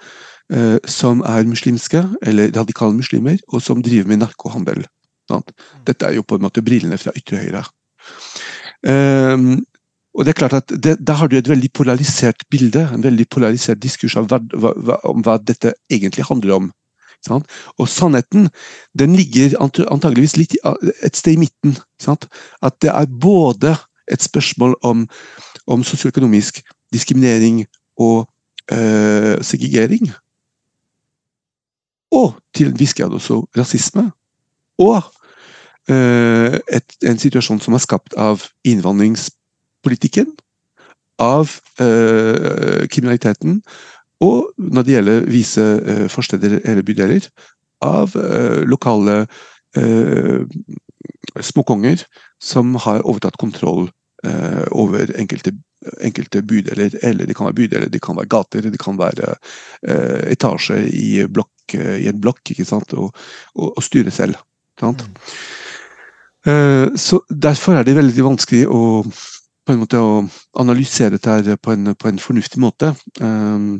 [0.54, 4.86] eh, som er muslimske eller radikale muslimer, og som driver med narkohandel.
[5.32, 5.52] Sant?
[5.88, 7.64] Dette er jo på en måte brillene fra ytre høyre.
[8.88, 9.62] Ehm,
[10.12, 13.30] og det er klart at det, Da har du et veldig polarisert bilde, en veldig
[13.30, 16.72] polarisert diskurs av hva, hva, om hva dette egentlig handler om.
[17.26, 17.48] Sant?
[17.78, 18.50] Og sannheten
[18.98, 20.56] den ligger antageligvis litt
[21.06, 21.78] et sted i midten.
[22.02, 22.28] Sant?
[22.62, 23.76] At det er både
[24.12, 25.08] et spørsmål om,
[25.68, 27.66] om sosioøkonomisk diskriminering
[27.98, 28.28] og
[28.72, 30.12] øh, segregering.
[32.12, 34.12] Og til en viss grad også rasisme.
[34.78, 35.04] Og
[35.90, 40.34] øh, et, en situasjon som er skapt av innvandringspolitikken,
[41.22, 41.50] av
[41.82, 43.62] øh, kriminaliteten
[44.22, 47.26] og når det gjelder vise uh, forsteder eller bydeler,
[47.82, 49.24] av uh, lokale
[49.78, 50.46] uh,
[51.42, 52.04] småkonger
[52.42, 53.90] som har overtatt kontroll
[54.70, 55.50] over enkelte,
[56.06, 56.94] enkelte bydeler.
[57.02, 59.32] Eller det kan være bydeler, det kan være gater, det kan være
[60.30, 62.52] etasje i, blokk, i, en blokk.
[62.54, 63.10] ikke sant, Og,
[63.56, 64.38] og, og styre selv.
[64.78, 65.02] sant?
[66.46, 66.94] Mm.
[67.02, 69.02] så Derfor er det veldig vanskelig å
[69.66, 70.22] på en måte å
[70.62, 72.94] analysere dette på en, på en fornuftig måte.
[73.22, 73.80] Um,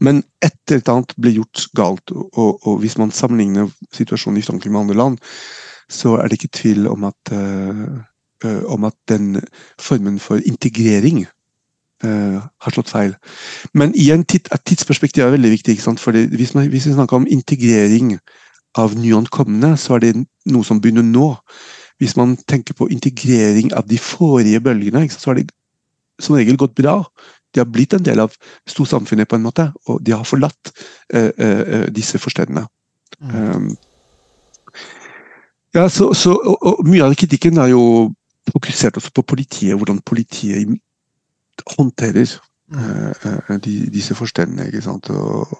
[0.00, 4.72] men et eller annet ble gjort galt, og, og, hvis man sammenligner situasjonen i Frankrike
[4.72, 5.18] med andre land,
[5.92, 9.40] så er det ikke tvil om at, uh, om at den
[9.80, 11.24] formen for integrering
[12.04, 13.16] uh, har slått feil.
[13.74, 15.76] Men i en tid, et tidsperspektiv er veldig viktig.
[15.80, 18.16] Fordi hvis, man, hvis vi snakker om integrering
[18.78, 20.14] av nyankomne, så er det
[20.48, 21.34] noe som begynner nå.
[22.00, 25.50] Hvis man tenker på integrering av de forrige bølgene, så har det
[26.22, 27.02] som regel gått bra
[27.54, 28.34] de har blitt en del av
[28.68, 30.72] storsamfunnet, på en måte, og de har forlatt
[31.14, 32.64] uh, uh, disse forstedene.
[33.20, 33.34] Mm.
[33.56, 33.76] Um,
[35.74, 38.12] ja, så, så og, og, Mye av kritikken er jo
[38.52, 40.80] fokusert også på politiet, hvordan politiet
[41.76, 42.34] håndterer
[42.74, 44.66] uh, de, disse forstedene.
[44.66, 45.10] ikke sant?
[45.10, 45.58] Og,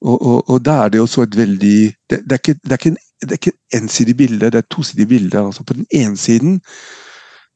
[0.00, 2.90] og, og, da er det også et veldig Det, det, er, ikke, det, er, ikke,
[2.90, 5.38] en, det er ikke et ensidig bilde, det er et tosidig bilde.
[5.38, 6.60] altså På den ene siden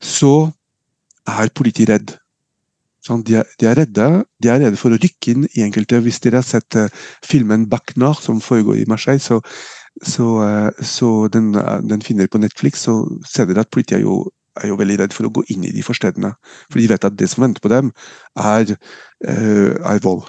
[0.03, 0.50] så
[1.27, 2.16] er politiet redd.
[3.05, 4.05] Sånn, de, er, de, er, redde
[4.40, 6.01] de er redde for å rykke inn i enkelte.
[6.05, 6.88] Hvis dere har sett uh,
[7.27, 9.43] filmen 'Bac Nord', som foregår i Marseille, så,
[10.01, 14.07] så, uh, så den, uh, den, finner på Netflix, så ser dere at politiet er
[14.07, 14.23] jo,
[14.62, 16.33] er jo, veldig redd for å gå inn i de forstedene.
[16.71, 17.93] For de vet at det som venter på dem,
[18.40, 18.73] er,
[20.05, 20.25] vold.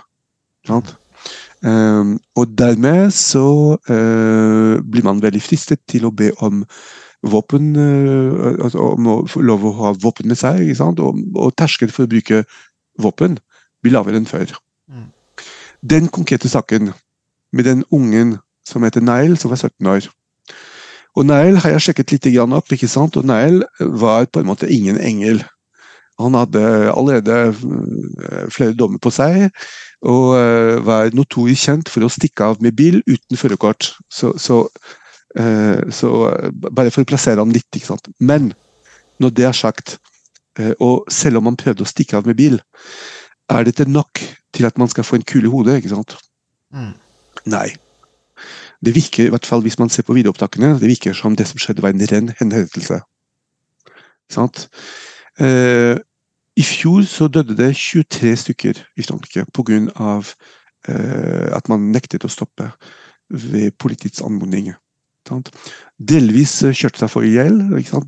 [1.65, 6.65] Um, og dermed så blir man veldig fristet til å be om
[7.31, 7.73] våpen,
[8.61, 10.61] altså om å få lov å ha våpen med seg.
[10.81, 12.43] Og, og terskelen for å bruke
[13.01, 13.39] våpen
[13.83, 14.53] blir lavere enn før.
[14.91, 15.09] Mm.
[15.85, 16.93] Den konkrete saken
[17.55, 20.07] med den ungen som heter Nail, som var 17 år.
[21.15, 23.17] Og Nail har jeg sjekket litt opp, ikke sant?
[23.17, 25.43] og Nail var på en måte ingen engel.
[26.19, 29.49] Han hadde allerede eh, flere dommer på seg,
[30.01, 33.93] og eh, var notorisk kjent for å stikke av med bil uten førerkort.
[34.11, 34.65] Så, så,
[35.35, 36.09] så,
[36.55, 37.67] bare for å plassere han litt.
[37.75, 38.05] ikke sant?
[38.23, 38.53] Men
[39.19, 39.97] når det er sagt,
[40.59, 42.59] Eh, og selv om man prøvde å stikke av med bil,
[43.51, 44.21] er dette nok
[44.55, 45.79] til at man skal få en kule i hodet?
[45.79, 46.15] ikke sant?
[46.73, 46.93] Mm.
[47.51, 47.67] Nei.
[48.83, 51.59] Det virker, i hvert fall hvis man ser på videoopptakene, det virker som det som
[51.59, 53.01] skjedde, var en ren henrettelse.
[54.31, 54.67] Sant?
[55.39, 55.97] Eh,
[56.55, 60.21] I fjor så døde det 23 stykker i Frankrike pga.
[60.87, 62.69] Eh, at man nektet å stoppe
[63.29, 64.71] ved politiets anmodning.
[65.97, 67.59] Delvis eh, kjørte seg for i hjel.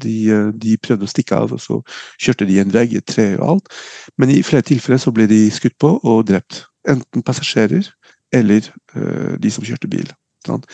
[0.03, 1.79] De, eh, de, prøvde å stikke av, og så
[2.21, 3.77] kjørte de en vegg, et tre og alt.
[4.17, 6.65] Men i flere tilfeller så ble de skutt på og drept.
[6.87, 7.89] Enten passasjerer
[8.35, 10.07] eller uh, de som kjørte bil.
[10.45, 10.67] Sant?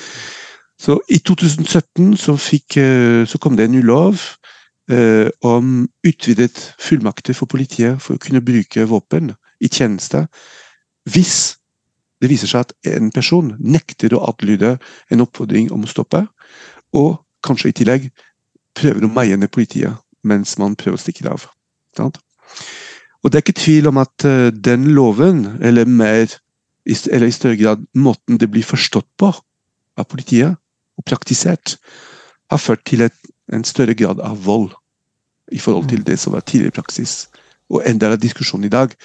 [0.82, 4.21] Så I 2017 så, fikk, uh, så kom det en ny lov
[4.91, 10.25] uh, om utvidet fullmakter for politiet for å kunne bruke våpen i tjeneste
[11.13, 11.56] hvis
[12.23, 14.77] det viser seg at en person nekter å adlyde
[15.12, 16.23] en oppfordring om å stoppe,
[16.95, 18.07] og kanskje i tillegg
[18.79, 21.49] prøver å meie ned politiet mens man prøver å stikke av.
[21.99, 26.31] Og Det er ikke tvil om at eh, den loven, eller, mer,
[26.88, 30.55] eller i større grad måten det blir forstått på av politiet,
[30.97, 31.75] og praktisert,
[32.51, 33.15] har ført til et,
[33.51, 34.71] en større grad av vold
[35.51, 37.27] i forhold til det som var tidligere praksis.
[37.69, 38.95] Og En del av diskusjonen i dag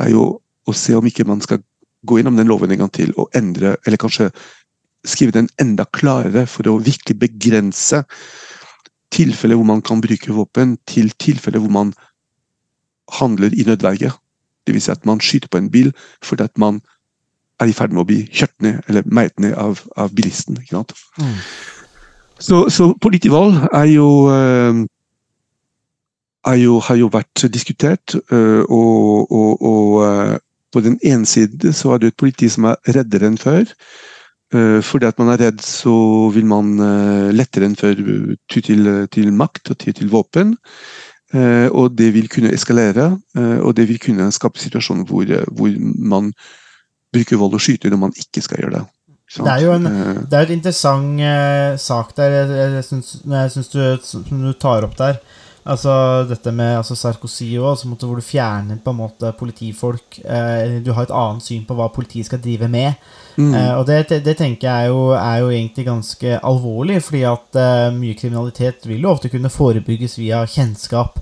[0.00, 1.62] er jo å se om ikke man skal
[2.06, 4.30] gå innom den loven en gang til og endre, eller kanskje
[5.06, 8.02] skrive den enda klarere for å virkelig begrense
[9.14, 11.92] tilfeller hvor man kan bruke våpen, til tilfeller hvor man
[13.18, 14.12] handler i nødverge.
[14.68, 14.84] Dvs.
[14.84, 15.92] Si at man skyter på en bil
[16.22, 16.82] fordi at man
[17.58, 20.58] er i ferd med å bli kjørt ned eller meiet ned av, av bilisten.
[20.70, 21.38] Mm.
[22.38, 24.84] Så, så politivold er jo, eh,
[26.52, 30.36] er jo, har jo vært diskutert, eh, og, og, og eh,
[30.72, 33.64] på den ene siden så er det et politi som er reddere enn før.
[34.54, 35.92] Uh, fordi at man er redd, så
[36.32, 37.98] vil man uh, lettere enn før
[38.48, 40.56] ty til, til, makt og ty til våpen.
[41.34, 43.18] eh, og det vil kunne eskalere.
[43.36, 46.32] eh, Og det vil kunne skape situasjoner hvor, eh, hvor man
[47.12, 48.84] bruker vold og skyter når man ikke skal gjøre det.
[49.28, 49.44] Sant?
[49.44, 53.16] Det er jo en, Eh, det er et interessant eh, sak der, jeg, jeg, syns,
[53.26, 55.20] jeg du, som du tar opp der.
[55.68, 55.92] Altså
[56.28, 60.20] dette med altså Sarkozy og altså, hvor du fjerner på en måte politifolk.
[60.24, 62.96] Eh, du har et annet syn på hva politiet skal drive med.
[63.36, 67.22] mm, Eh, og det, det, tenker jeg er jo, er jo egentlig ganske alvorlig, fordi
[67.28, 71.20] at eh, mye kriminalitet vil jo ofte kunne forebygges via kjennskap.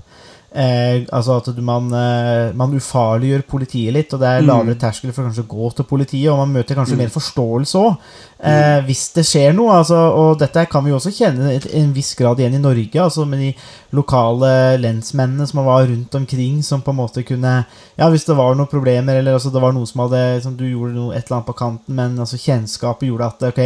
[0.57, 5.11] Eh, altså at du, man, eh, man ufarliggjør politiet litt, og det er lavere terskel
[5.11, 8.07] for kanskje å gå til politiet, og man møter kanskje mer forståelse òg,
[8.39, 9.77] eh, hvis det skjer noe.
[9.79, 13.25] Altså, og dette kan vi også kjenne i en viss grad igjen i Norge, altså
[13.27, 13.53] med de
[13.97, 17.65] lokale lensmennene som var rundt omkring, som på en måte kunne
[17.97, 20.65] Ja, hvis det var noen problemer, eller altså, det var noe som hadde liksom, Du
[20.67, 23.61] gjorde noe, et eller annet på kanten, men altså, kjennskapet gjorde at Ok,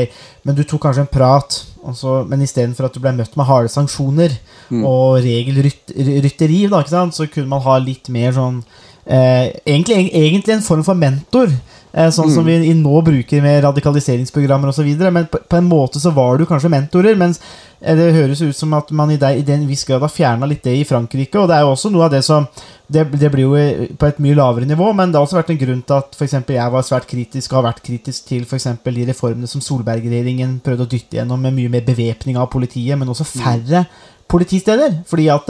[0.45, 3.45] men du tok kanskje en prat, altså, så- men istedenfor at du ble møtt med
[3.45, 4.38] harde sanksjoner
[4.86, 8.61] og regelrytteri, da, ikke sant, så kunne man ha litt mer sånn
[9.05, 11.49] eh, egentlig, egentlig en form for mentor.
[11.92, 14.88] Eh, sånn som vi nå bruker med radikaliseringsprogrammer osv.
[15.12, 17.18] Men på, på en måte så var du kanskje mentorer.
[17.20, 17.42] Mens
[17.82, 20.78] eh, det høres ut som at man i, den viss grad har fjerna litt det
[20.80, 21.39] i Frankrike.
[21.42, 22.48] Og det er jo også noe av det som
[22.92, 25.54] det, det blir jo eh, på et mye lavere nivå, men det har også vært
[25.54, 28.96] en grunn til at for jeg var svært kritisk og har vært kritisk til for
[28.96, 33.12] de reformene som Solberg-regjeringen prøvde å dytte gjennom, med mye mer bevæpning av politiet, men
[33.12, 33.86] også færre
[34.32, 34.96] politisteder.
[35.10, 35.50] Fordi at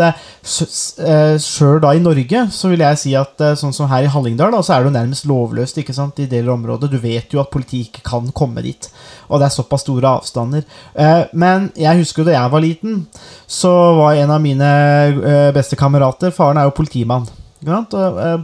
[1.42, 4.54] sjøl da i Norge, så vil jeg si at eh, sånn som her i Hallingdal,
[4.54, 6.92] da, så er det jo nærmest lovløst ikke sant, i deler av området.
[6.92, 8.90] Du vet jo at politiet ikke kan komme dit.
[9.30, 10.66] Og det er såpass store avstander.
[10.96, 13.04] Eh, Men jeg husker jo da jeg var liten,
[13.48, 14.72] så var en av mine
[15.12, 17.28] eh, beste kamerater Faren er jo politimann.
[17.62, 18.38] Eh,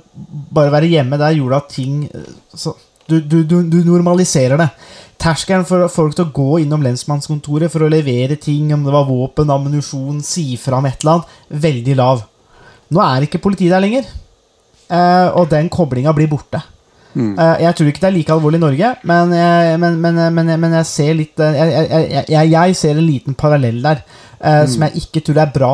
[0.54, 2.76] bare være hjemme der gjorde at ting eh,
[3.08, 4.68] du, du, du normaliserer det.
[5.18, 9.08] Terskelen for folk til å gå innom lensmannskontoret for å levere ting, om det var
[9.10, 11.36] våpen, ammunisjon, si fra om et eller annet,
[11.68, 12.22] veldig lav.
[12.94, 14.06] Nå er ikke politiet der lenger,
[14.90, 16.62] eh, og den koblinga blir borte.
[17.18, 20.52] Eh, jeg tror ikke det er like alvorlig i Norge, men, jeg- men, men, men,
[20.62, 24.04] men jeg ser litt eh, jeg, jeg, jeg, jeg ser en liten parallell der,
[24.38, 24.68] mm.
[24.70, 25.72] som jeg ikke tror er bra.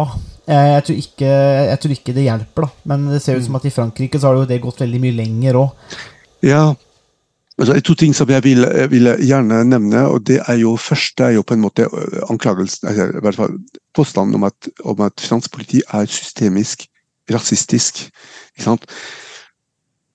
[0.47, 1.33] Eh, jeg, tror ikke,
[1.67, 2.71] jeg tror ikke det hjelper, da.
[2.93, 5.17] Men det ser ut som at i Frankrike så har jo det gått veldig mye
[5.19, 5.99] lenger òg.
[6.47, 6.63] Ja.
[7.57, 10.07] Altså, det er to ting som jeg vil, jeg vil gjerne nevne.
[10.07, 13.35] og det er jo Første er jo på en måte øh, anklagelsen, altså, i hvert
[13.35, 13.59] fall
[13.93, 16.87] påstanden om at, om at fransk politi er systemisk
[17.31, 18.09] rasistisk.
[18.55, 18.85] Ikke sant?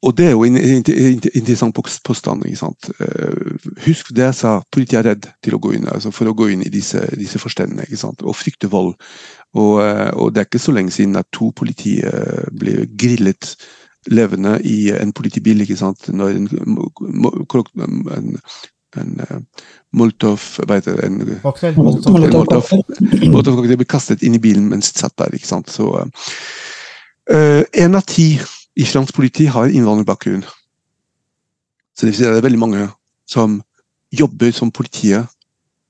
[0.02, 2.44] Og det er jo en, interessant pås- påstand.
[2.46, 2.90] ikke sant?
[3.00, 6.36] Eh, Husk det jeg sa, politiet er redd til å gå inn, altså for å
[6.38, 8.22] gå inn i disse, disse forstedene ikke sant?
[8.22, 8.94] og frykter vold.
[9.58, 13.56] Og, eh, og det er ikke så lenge siden at to politi eh, ble grillet
[14.10, 16.48] levende i en politibil, ikke sant, når en,
[18.16, 18.36] en,
[18.96, 19.64] en eh,
[19.96, 21.18] Molotov hva heter det, en,
[21.76, 22.12] Molotov.
[22.16, 22.70] en Molotov
[23.28, 25.34] Molotov cocktail ble kastet inn i bilen mens den satt der.
[25.34, 25.90] ikke sant, så
[27.30, 28.34] eh, En av ti
[28.78, 30.44] i fransk politi har innvandrerbakgrunn.
[31.96, 32.84] Så det vil si det er veldig mange
[33.28, 33.58] som
[34.14, 35.26] jobber som politiet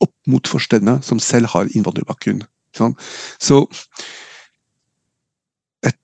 [0.02, 2.40] opp mot forstedene, som selv har innvandrerbakgrunn.
[2.40, 3.08] ikke sant?
[3.38, 3.66] Så
[5.84, 5.98] et,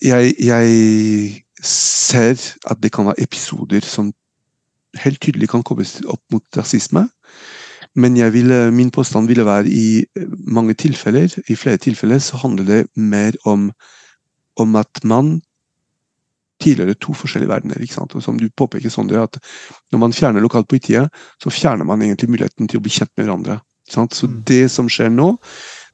[0.00, 2.36] jeg, jeg ser
[2.70, 4.12] at det kan være episoder som
[5.02, 7.08] helt tydelig kan kobles opp mot rasisme.
[7.94, 10.04] Men jeg ville, min påstand ville være i
[10.50, 13.70] mange tilfeller, i flere tilfeller, så handler det mer om,
[14.56, 15.40] om at man
[16.62, 17.78] tidligere to forskjellige verdener.
[17.80, 18.14] ikke sant?
[18.14, 19.38] Og som du påpeker, Sondre, at
[19.92, 21.08] når man fjerner lokalpolitiet,
[21.42, 23.60] så fjerner man egentlig muligheten til å bli kjent med hverandre.
[23.86, 24.14] ikke sant?
[24.14, 24.42] Så Mm.
[24.44, 25.38] det som skjer nå,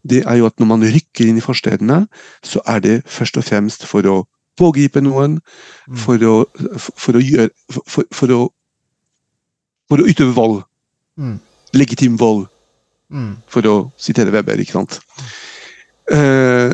[0.09, 2.09] det er jo at når man rykker inn i forstedene,
[2.43, 4.27] så er det først og fremst for å
[4.61, 5.41] pågripe noen,
[5.89, 5.97] Mm.
[5.97, 6.35] for å,
[6.79, 8.41] for, å gjøre for, for, for å
[9.91, 10.61] for å utøve vold.
[11.19, 11.39] Mm.
[11.75, 12.47] Legitim vold,
[13.11, 13.33] Mm.
[13.51, 15.01] for å sitere Weber, ikke sant.
[16.11, 16.71] Uh,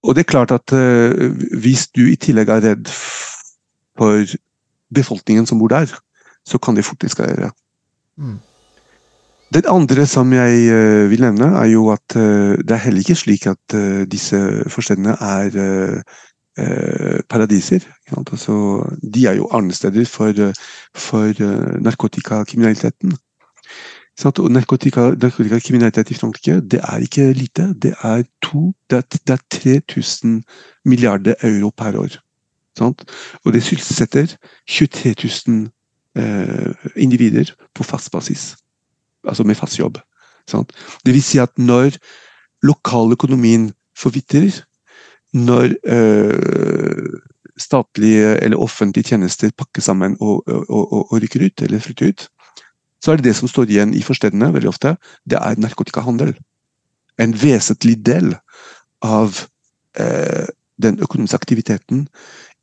[0.00, 1.28] og det er klart at uh,
[1.60, 4.24] hvis du i tillegg er redd for
[4.96, 5.92] befolkningen som bor der,
[6.48, 7.50] så kan det fort eskalere.
[8.16, 8.38] Mm.
[9.50, 13.18] Det andre som jeg eh, vil nevne, er jo at eh, det er heller ikke
[13.18, 14.38] slik at eh, disse
[14.70, 16.02] forstedene er
[17.30, 17.86] paradiser.
[18.18, 18.52] Altså,
[19.14, 20.34] de er jo arnesteder for,
[20.94, 21.32] for
[21.80, 23.14] narkotikakriminaliteten.
[24.24, 27.74] Og narkotika, narkotikakriminalitet i Frankrike, det er ikke lite.
[27.82, 30.42] Det er, to, det er, det er 3000
[30.84, 32.18] milliarder euro per år.
[32.76, 33.04] Sant?
[33.44, 34.36] Og det sysselsetter
[34.68, 35.14] 23
[35.48, 35.68] 000
[36.16, 38.56] eh, individer på fast basis.
[39.28, 39.98] Altså med fast jobb.
[40.48, 40.72] Sant?
[41.04, 41.98] Det vil si at når
[42.62, 44.62] lokaløkonomien forvitrer,
[45.32, 47.20] når øh,
[47.58, 52.28] statlige eller offentlige tjenester pakker sammen og, og, og, og rykker ut, eller flytter ut,
[53.00, 54.96] så er det det som står igjen i forstedene veldig ofte,
[55.30, 56.34] det er narkotikahandel.
[57.20, 58.34] En vesentlig del
[59.02, 59.36] av
[60.00, 60.48] øh,
[60.82, 62.08] den økonomiske aktiviteten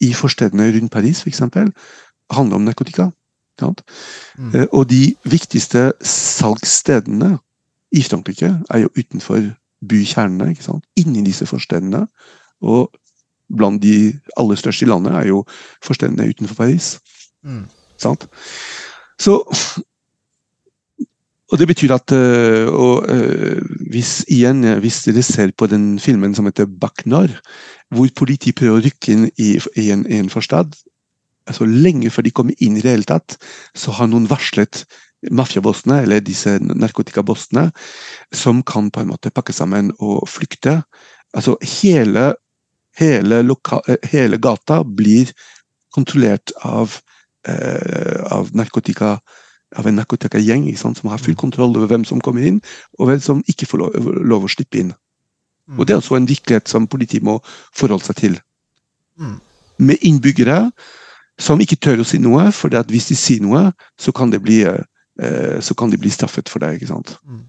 [0.02, 1.42] i forstedene rundt Paris, f.eks.,
[2.32, 3.10] handler om narkotika.
[3.62, 4.56] Mm.
[4.56, 7.38] Eh, og de viktigste salgsstedene
[7.92, 9.42] i Frankrike er jo utenfor
[9.88, 10.50] bykjernene.
[10.52, 10.86] ikke sant?
[10.96, 12.08] Inni disse forstedene.
[12.62, 12.92] Og
[13.58, 15.46] blant de aller største i landet er jo
[15.84, 17.00] forstedene utenfor Paris.
[17.44, 17.66] Mm.
[17.98, 18.28] Sant?
[19.20, 19.44] Så
[21.48, 26.36] og det betyr at øh, og, øh, hvis, igjen, hvis dere ser på den filmen
[26.36, 27.40] som heter 'Bachnar',
[27.96, 30.76] hvor politiet prøver å rykke inn i, i, en, i en forstad
[31.48, 33.38] altså Lenge før de kommer inn i det hele tatt,
[33.78, 34.84] så har noen varslet
[35.34, 37.70] mafiabossene, eller disse narkotikabossene,
[38.36, 40.82] som kan på en måte pakke sammen og flykte.
[41.34, 42.30] Altså hele,
[43.00, 45.32] hele, loka, eh, hele gata blir
[45.96, 47.00] kontrollert av,
[47.48, 49.18] eh, av narkotika
[49.76, 52.62] av en narkotikagjeng som har full kontroll over hvem som kommer inn,
[53.00, 54.94] og hvem som ikke får lov, lov å slippe inn.
[55.76, 57.42] Og Det er også en virkelighet som politiet må
[57.76, 58.40] forholde seg til.
[59.20, 59.42] Mm.
[59.80, 60.72] Med innbyggere
[61.40, 63.70] som ikke tør å si noe, for at hvis de sier noe,
[64.02, 66.76] så kan, de bli, eh, kan de bli straffet for det.
[66.78, 67.16] ikke sant?
[67.26, 67.46] Mm.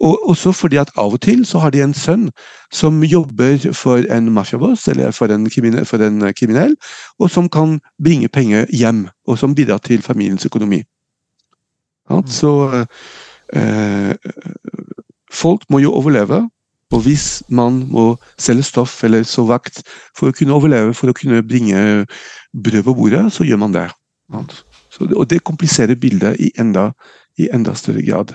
[0.00, 2.28] Og også fordi at av og til så har de en sønn
[2.74, 6.74] som jobber for en mafiaboss eller for en, kriminell, for en kriminell,
[7.18, 10.82] og som kan bringe penger hjem, og som bidrar til familiens økonomi.
[12.08, 12.30] Sant?
[12.32, 12.52] Så
[13.54, 14.14] eh,
[15.30, 16.46] folk må jo overleve.
[16.94, 19.82] Og hvis man må selge stoff eller så vakt
[20.16, 22.06] for å kunne overleve, for å kunne bringe
[22.56, 23.88] brød på bordet, så gjør man det.
[24.88, 26.90] Så, og det kompliserer bildet i enda,
[27.36, 28.32] i enda større grad.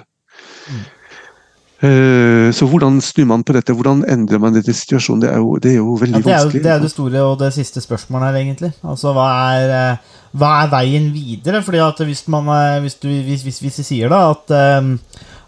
[1.83, 3.73] Eh, så hvordan snur man på dette?
[3.75, 5.25] Hvordan endrer man dette situasjonen?
[5.25, 6.63] Det er jo, det er jo veldig Ja, det, er jo, vanskelig.
[6.63, 8.71] det er det store og det siste spørsmålet her, egentlig.
[8.85, 9.27] Altså, hva
[9.57, 11.63] er, eh, hva er veien videre?
[11.65, 14.55] Fordi at hvis, man, eh, hvis, du, hvis, hvis, hvis vi sier da at,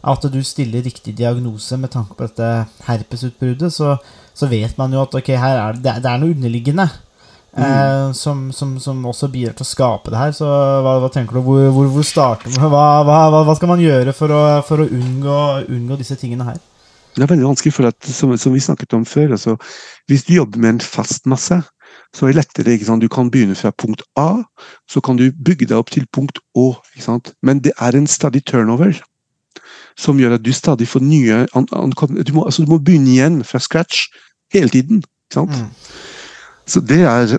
[0.06, 2.50] at du stiller riktig diagnose med tanke på dette
[2.86, 3.96] herpesutbruddet, så,
[4.38, 6.86] så vet man jo at okay, her er det, det er noe underliggende.
[7.58, 10.34] eh, som, som, som også bidrar til å skape det her.
[10.36, 11.42] Så hva, hva tenker du?
[11.46, 12.70] Hvor, hvor, hvor starter man?
[12.74, 15.38] Hva, hva, hva skal man gjøre for å, for å unngå,
[15.72, 16.60] unngå disse tingene her?
[17.16, 19.56] Det er veldig vanskelig, for at, som, som vi snakket om før, altså,
[20.12, 21.62] hvis du jobber med en fast masse,
[22.16, 22.74] så er det lettere.
[22.76, 23.04] ikke sant?
[23.04, 24.44] Du kan begynne fra punkt A,
[24.92, 26.74] så kan du bygge deg opp til punkt Å.
[26.92, 27.32] ikke sant?
[27.40, 29.00] Men det er en stadig turnover
[29.98, 33.60] som gjør at du stadig får nye du, må, altså, du må begynne igjen fra
[33.60, 34.08] scratch
[34.54, 35.04] hele tiden.
[35.04, 35.56] ikke sant?
[35.56, 35.70] Mm.
[36.66, 37.38] Så det er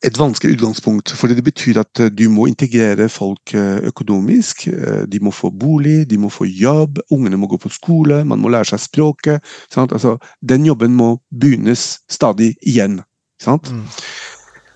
[0.00, 4.66] et vanskelig utgangspunkt, for det betyr at eh, du må integrere folk eh, økonomisk.
[4.68, 8.40] eh, De må få bolig, de må få jobb, ungene må gå på skole, man
[8.40, 9.44] må lære seg språket.
[9.70, 9.92] Sant?
[9.92, 13.02] Altså, den jobben må begynnes stadig igjen.
[13.42, 13.70] Sant?
[13.72, 13.84] Mm.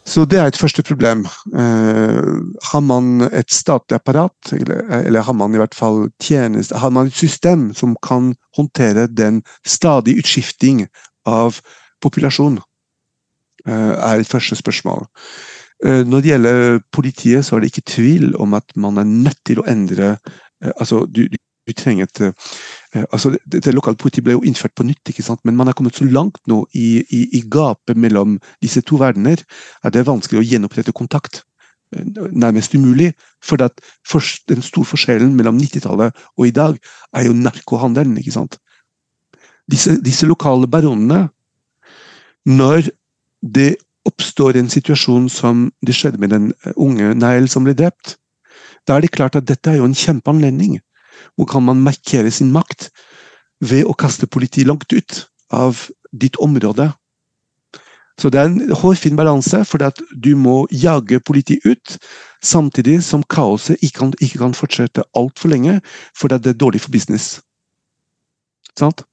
[0.06, 1.24] Så det er et første problem.
[1.50, 2.28] Eh,
[2.70, 7.10] har man et statlig apparat, eller, eller har man i hvert fall tjeneste, har man
[7.10, 10.84] et system som kan håndtere den stadige utskifting
[11.26, 11.58] av
[12.04, 12.60] populasjon,
[13.66, 15.08] eh, er et første spørsmål.
[15.84, 19.42] Eh, når det gjelder politiet, så er det ikke tvil om at man er nødt
[19.44, 20.16] til å endre
[20.62, 21.36] altså du, du,
[21.76, 22.20] trenger et
[22.94, 25.40] altså det, det lokale politiet ble jo innført på nytt, ikke sant?
[25.44, 29.42] men man er kommet så langt nå i, i, i gapet mellom disse to verdener
[29.82, 31.42] at det er vanskelig å gjenopprette kontakt.
[31.94, 33.12] Eh, Nærmest umulig.
[33.42, 36.78] For at for, den store forskjellen mellom 90-tallet og i dag
[37.14, 38.18] er jo narkohandelen.
[38.18, 38.58] ikke sant?
[39.70, 41.28] Disse, disse lokale baronene
[42.46, 42.86] Når
[43.42, 43.76] det
[44.06, 48.14] oppstår en situasjon som det skjedde med den unge Neil som ble drept,
[48.86, 50.78] da er det klart at dette er jo en kjempeanledning.
[51.36, 52.90] Hvor kan man markere sin makt
[53.60, 56.90] ved å kaste politiet langt ut av ditt område?
[58.16, 59.82] Så det er en hårfin balanse, for
[60.24, 61.98] du må jage politiet ut,
[62.40, 65.80] samtidig som kaoset ikke kan, ikke kan fortsette altfor lenge,
[66.16, 67.40] for det er dårlig for business.
[68.78, 69.04] Sant?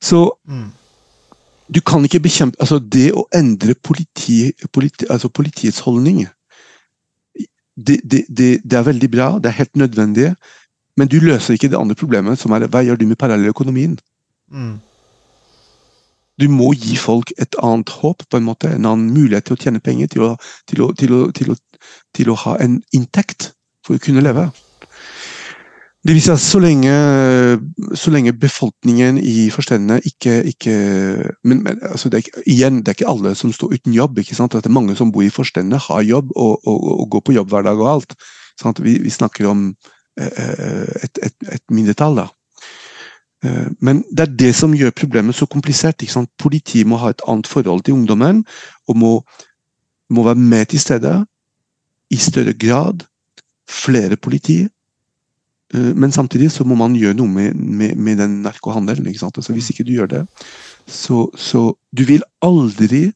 [0.00, 0.70] Så Mm.
[1.74, 6.28] du kan ikke bekjempe altså Det å endre politi, politi, altså politiets holdning
[7.76, 10.34] det, det, det, det er veldig bra, det er helt nødvendig,
[10.98, 13.96] men du løser ikke det andre problemet, som er hva gjør du med parallelløkonomien?
[14.50, 14.78] Mm.
[16.38, 19.62] Du må gi folk et annet håp, på en måte, en annen mulighet til å
[19.62, 20.32] tjene penger, til å,
[20.70, 21.58] til å, til å,
[22.14, 23.52] til å, ha en inntekt
[23.86, 24.46] for å kunne leve.
[26.06, 26.92] Det viser at så lenge,
[27.98, 30.74] så lenge befolkningen i forstedene ikke, ikke
[31.42, 34.18] men, men altså det ikke- igjen, det er ikke alle som står uten jobb.
[34.18, 34.54] ikke sant?
[34.54, 37.34] At det er Mange som bor i forstedene, har jobb og, og, og går på
[37.34, 38.14] jobb hver dag og alt.
[38.78, 39.74] Vi, vi snakker om
[40.18, 42.28] et, et, et mindretall, da.
[43.44, 46.02] Eh, Men det er det som gjør problemet så komplisert.
[46.02, 46.30] ikke sant?
[46.38, 48.44] Politiet må ha et annet forhold til ungdommen,
[48.88, 49.12] og må,
[50.10, 51.26] må være med til stede
[52.10, 53.04] i større grad.
[53.68, 54.66] Flere politi.
[55.74, 59.06] Eh, Men samtidig så må man gjøre noe med, med, med den narkohandelen.
[59.06, 59.38] ikke sant?
[59.38, 60.26] Altså Hvis ikke du gjør det,
[60.86, 63.12] så, så du vil aldri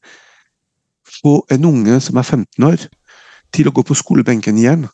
[1.22, 2.88] få en unge som er 15 år,
[3.52, 4.86] til å gå på skolebenken igjen.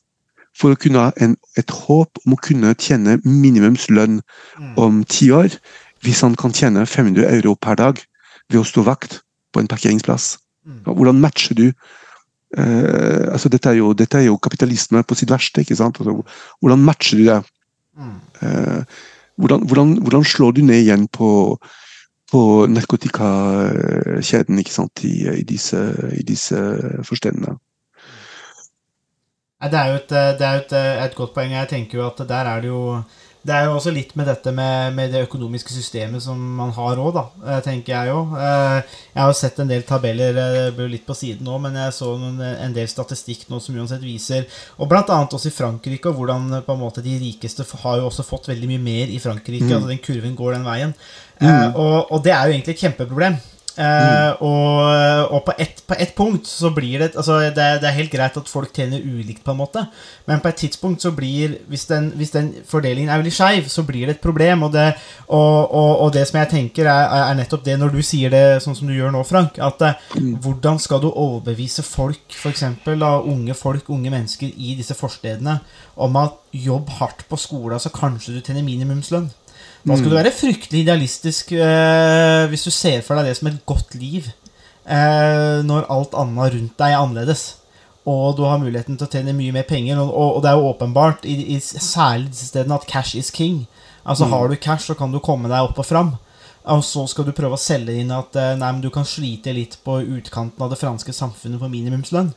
[0.59, 4.19] For å kunne ha en, et håp om å kunne tjene minimumslønn
[4.81, 5.55] om ti år,
[6.03, 8.01] hvis han kan tjene 500 euro per dag
[8.51, 9.21] ved å stå vakt
[9.55, 10.37] på en parkeringsplass.
[10.85, 15.61] Hvordan matcher du eh, altså dette, er jo, dette er jo kapitalisme på sitt verste.
[15.63, 16.01] ikke sant?
[16.01, 16.23] Altså,
[16.61, 17.43] hvordan matcher du det?
[18.43, 18.83] Eh,
[19.39, 21.59] hvordan, hvordan, hvordan slår du ned igjen på,
[22.31, 25.05] på narkotikakjeden ikke sant?
[25.05, 25.81] I, i, disse,
[26.19, 26.59] i disse
[27.07, 27.57] forstedene?
[29.59, 31.51] Det er jo et, eh, det er jo et, eh, et godt poeng.
[31.51, 33.03] Jeg tenker jo at der er det jo
[33.47, 36.99] Det er jo også litt med dette med, med det økonomiske systemet som man har
[36.99, 37.23] òg, da.
[37.47, 38.19] eh, Tenker jeg jo.
[38.35, 41.95] Jeg har jo sett en del tabeller, det blir litt på siden nå, men jeg
[41.95, 44.45] så en del statistikk nå som uansett viser
[44.77, 48.11] Og blant annet også i Frankrike, og hvordan på en måte de rikeste har jo
[48.11, 49.71] også fått veldig mye mer i Frankrike.
[49.71, 50.95] Altså den kurven går den veien.
[51.41, 51.75] Mm.
[51.79, 53.39] og, og det er jo egentlig et kjempeproblem.
[53.79, 58.11] Eh, og og på, ett, et punkt så blir det altså det, det er helt
[58.11, 59.85] greit at folk tjener ulikt, på en måte,
[60.27, 63.83] men på et tidspunkt så blir Hvis den, hvis den fordelingen er veldig skeiv, så
[63.83, 64.63] blir det et problem.
[64.63, 64.93] Og det,
[65.27, 68.63] og, og, og det som jeg tenker, er, er nettopp det når du sier det
[68.63, 69.59] sånn som du gjør nå, Frank.
[69.63, 69.83] At
[70.17, 70.39] mm.
[70.45, 72.65] hvordan skal du overbevise folk, f.eks.
[72.87, 75.59] unge folk, unge mennesker i disse forstedene,
[75.97, 79.31] om at jobb hardt på skolen, så kanskje du tjener minimumslønn?
[79.89, 83.63] Da skal du være fryktelig idealistisk eh, hvis du ser for deg det som et
[83.69, 84.29] godt liv
[84.89, 87.47] eh, når alt annet rundt deg er annerledes.
[88.09, 89.99] Og du har muligheten til å tjene mye mer penger.
[90.01, 93.29] Og, og, og det er jo åpenbart, i, i særlig disse stedene, at cash is
[93.35, 93.67] king.
[94.09, 96.15] Altså Har du cash, så kan du komme deg opp og fram.
[96.69, 99.53] Og så skal du prøve å selge inn at eh, nei, men du kan slite
[99.57, 102.33] litt på utkanten av det franske samfunnet på minimumslønn.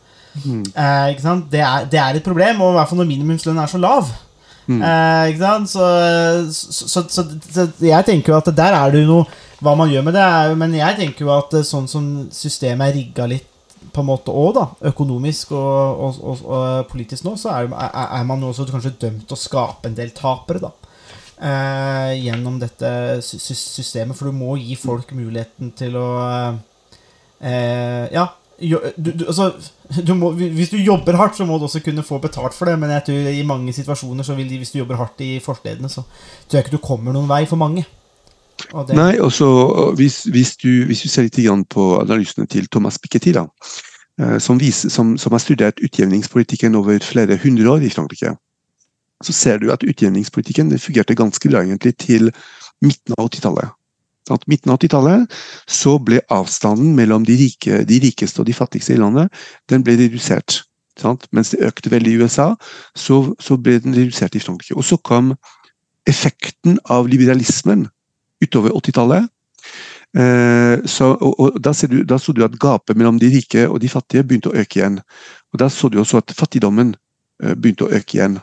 [0.76, 1.48] Eh, ikke sant?
[1.52, 4.12] Det, er, det er et problem, og i hvert fall når minimumslønnen er så lav.
[4.80, 5.70] Eh, ikke sant?
[5.72, 5.86] Så,
[6.88, 9.26] så, så, så, jeg tenker jo at der er det jo noe
[9.62, 12.88] Hva man gjør med det, er Men jeg tenker jo at eh, sånn som systemet
[12.92, 13.48] er rigga litt
[13.92, 18.22] på en måte òg, da, økonomisk og, og, og, og politisk nå, så er, er,
[18.30, 20.70] man også kanskje dømt til å skape en del tapere, da.
[21.42, 22.92] Eh, gjennom dette
[23.26, 26.06] sy sy- systemet, for du må gi folk muligheten til å
[27.42, 28.28] eh, Ja,
[28.62, 29.52] du, du, altså,
[30.08, 32.78] du må, hvis du jobber hardt, så må du også kunne få betalt for det.
[32.80, 35.90] Men jeg tror i mange situasjoner så vil de, hvis du jobber hardt i forstedene,
[35.90, 37.86] så tror jeg ikke du kommer noen vei for mange.
[38.72, 39.48] Og det, Nei, og så
[39.98, 41.40] hvis, hvis, du, hvis du ser litt
[41.74, 43.48] på analysene til Thomas Piketty, da,
[44.22, 48.36] eh, som, viser, som, som har studert utjevningspolitikken over flere hundre år i Frankrike,
[49.22, 52.32] så ser du at utjevningspolitikken fungerte ganske bra egentlig til
[52.82, 53.78] midten av 80-tallet.
[54.30, 54.44] Sant?
[54.48, 55.38] midten av 80-tallet
[55.70, 59.32] så ble avstanden mellom de, rike, de rikeste og de fattigste i landet
[59.72, 60.62] den ble redusert.
[61.00, 61.26] Sant?
[61.34, 62.52] Mens det økte veldig i USA,
[62.98, 64.78] så, så ble den redusert i Frankrike.
[64.78, 65.34] Og så kom
[66.10, 67.88] effekten av liberalismen
[68.44, 69.30] utover 80-tallet.
[70.18, 73.90] Eh, og, og da, du, da så du at gapet mellom de rike og de
[73.90, 75.00] fattige begynte å øke igjen.
[75.54, 76.96] Og da så du også at fattigdommen
[77.44, 78.40] eh, begynte å øke igjen.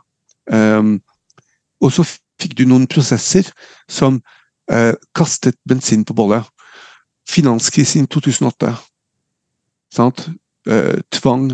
[0.48, 0.96] Um,
[1.84, 2.06] og så
[2.40, 3.50] fikk du noen prosesser
[3.90, 4.22] som
[5.16, 6.44] kastet bensin på bollet.
[7.28, 8.74] Finanskrisen i 2008
[9.94, 10.28] sant?
[10.68, 11.52] Eh, tvang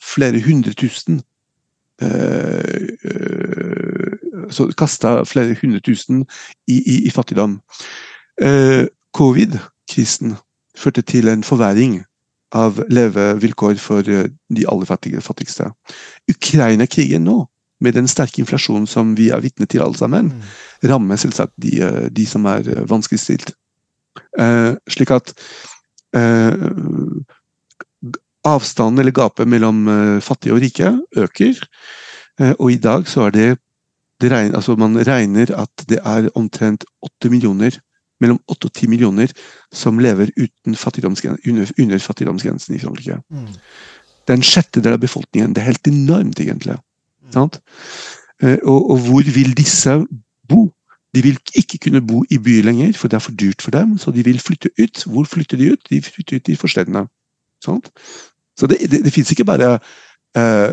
[0.00, 1.22] flere hundre tusen
[2.02, 4.12] eh, eh,
[4.50, 6.24] Så kasta flere hundre tusen
[6.66, 7.60] i, i, i fattigdom.
[8.42, 10.36] Eh, Covid-krisen
[10.76, 12.00] førte til en forverring
[12.56, 14.90] av levevilkår for eh, de aller
[15.22, 15.70] fattigste.
[16.30, 17.44] Ukraina-krigen nå,
[17.80, 20.34] med den sterke inflasjonen som vi er vitne til alle sammen,
[20.84, 23.52] rammer selvsagt de, eh, de som er eh, vanskeligstilt.
[24.38, 25.34] Eh, slik at
[26.16, 26.54] eh,
[28.48, 31.60] avstanden eller gapet mellom eh, fattige og rike øker.
[32.40, 33.48] Eh, og i dag så er det,
[34.20, 37.76] det regner, altså Man regner at det er omtrent 8 millioner,
[38.20, 39.30] mellom 8 og 10 millioner
[39.72, 43.20] som lever uten fattigdomsgren- under, under fattigdomsgrensen i Frankrike.
[43.30, 43.46] mm,
[44.26, 45.54] Det er en sjettedel av befolkningen.
[45.54, 46.76] Det er helt enormt, egentlig.
[47.32, 47.60] Sant?
[48.42, 50.06] Eh, Og, og hvor vil disse
[50.50, 50.66] bo?
[51.14, 53.96] De vil ikke kunne bo i byer lenger, for det er for dyrt for dem.
[53.98, 55.02] Så de vil flytte ut.
[55.06, 55.88] Hvor flytter de ut?
[55.90, 57.06] De flytter ut i forstedene.
[57.64, 59.78] Så det, det, det fins ikke bare
[60.38, 60.70] eh,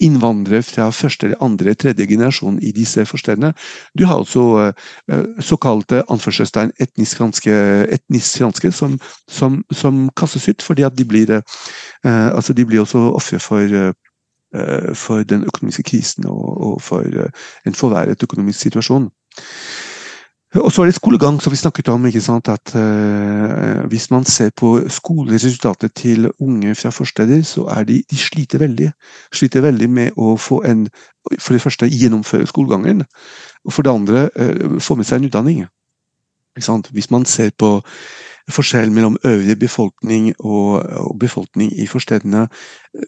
[0.00, 3.52] innvandrere fra første, eller andre, tredje generasjon i disse forstedene.
[3.98, 4.72] Du har altså
[5.12, 7.56] eh, såkalte anførselstegn etnisk franske,
[7.96, 8.98] etnisk franske som,
[9.28, 11.42] som, som kastes ut fordi at de blir eh,
[12.04, 13.92] altså de blir også ofre for eh,
[14.94, 17.30] for den økonomiske krisen og, og for eh,
[17.66, 19.10] en forverret økonomisk situasjon.
[20.54, 22.06] Og så er det skolegang, som vi snakket om.
[22.06, 27.84] ikke sant, at uh, Hvis man ser på skoleresultatet til unge fra forsteder, så er
[27.84, 28.92] de, de sliter veldig.
[29.32, 30.88] Sliter veldig med å få en
[31.38, 33.04] For det første gjennomføre skolegangen,
[33.64, 35.66] og for det andre uh, få med seg en utdanning.
[36.90, 37.80] Hvis man ser på
[38.48, 42.46] forskjellen mellom øvrig befolkning og, og befolkning i forstedene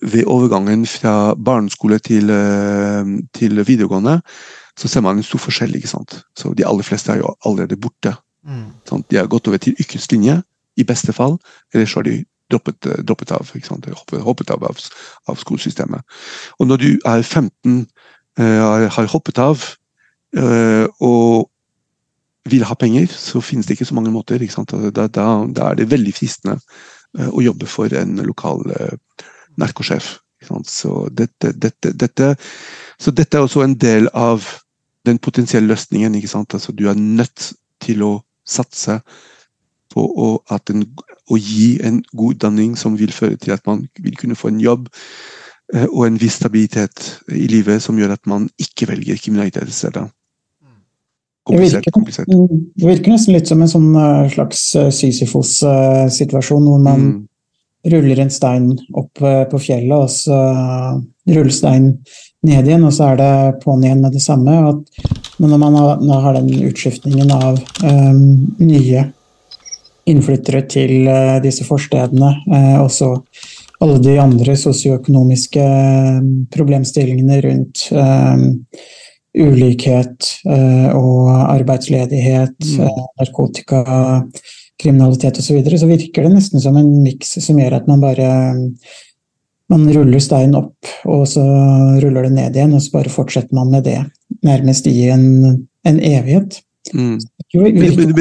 [0.03, 3.05] ved overgangen fra barneskole til, eh,
[3.35, 4.21] til videregående,
[4.79, 5.75] så ser man en stor forskjell.
[5.75, 6.23] ikke sant?
[6.37, 8.15] Så De aller fleste er jo allerede borte.
[8.45, 8.65] Mm.
[8.89, 9.11] Sant?
[9.11, 10.43] De har gått over til yrkeslinje,
[10.77, 11.39] i beste fall,
[11.75, 13.51] eller så har de droppet, eh, droppet av.
[13.55, 13.87] ikke sant?
[14.13, 14.79] Hoppet, av, av
[15.29, 16.01] av skolesystemet.
[16.59, 17.87] Og når du er 15,
[18.39, 19.65] uh, har, har hoppet av
[20.37, 21.52] uh, og
[22.53, 24.43] vil ha penger, så finnes det ikke så mange måter.
[24.43, 26.59] Da, da, da er det veldig fristende
[27.19, 29.25] eh, å jobbe for en lokal eh,
[29.61, 30.19] narkosjef.
[30.67, 32.33] Så dette, dette, dette,
[32.99, 34.43] så dette er også en del av
[35.07, 36.17] den potensielle løsningen.
[36.19, 38.13] Altså, du er nødt til å
[38.45, 38.99] satse
[39.93, 40.87] på å, en,
[41.31, 44.63] å gi en god utdanning som vil føre til at man vil kunne få en
[44.63, 44.89] jobb
[45.75, 49.77] eh, og en viss stabilitet i livet som gjør at man ikke velger kriminalitet i
[49.77, 50.07] stedet.
[51.43, 52.29] Det Komplisert, virker, komplisert.
[52.79, 54.61] det virker nesten litt som en sånn eh, slags
[54.95, 57.29] Sysifos-situasjon, hvor man Mm.
[57.91, 60.37] ruller en stein opp eh, på fjellet, og så
[61.27, 61.97] ruller steinen
[62.47, 64.55] ned igjen, og så er det på'n igjen med det samme.
[64.71, 69.03] At, men når man har, når har den utskiftningen av um, nye
[70.07, 73.17] innflyttere til uh, disse forstedene, uh, og så
[73.83, 76.19] alle de andre sosioøkonomiske eh,
[76.55, 78.45] problemstillingene rundt eh,
[79.39, 82.81] ulikhet eh, og arbeidsledighet, Mm.
[82.85, 83.85] eh, narkotika,
[84.83, 88.01] kriminalitet osv., så, videre, så virker det nesten som en miks som gjør at man
[88.01, 88.29] bare
[89.73, 91.43] man ruller steinen opp, og så
[92.03, 94.01] ruller det ned igjen, og så bare fortsetter man med det.
[94.45, 96.59] Nærmest i en, en evighet.
[96.93, 97.19] Mm.
[97.55, 98.13] Men,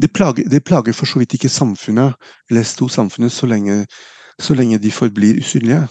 [0.00, 2.16] det, plager, det plager for så vidt ikke samfunnet,
[2.48, 3.82] eller storsamfunnet, så lenge,
[4.40, 5.82] så lenge de forblir usynlige.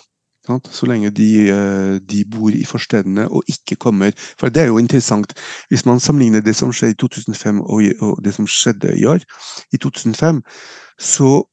[0.48, 4.78] Så lenge de, eh, de bor i forstedene og ikke kommer For det er jo
[4.78, 5.34] interessant,
[5.70, 9.20] hvis man sammenligner det som skjedde i 2005 og, det som skjedde i år.
[9.74, 10.42] I 2005
[11.00, 11.44] så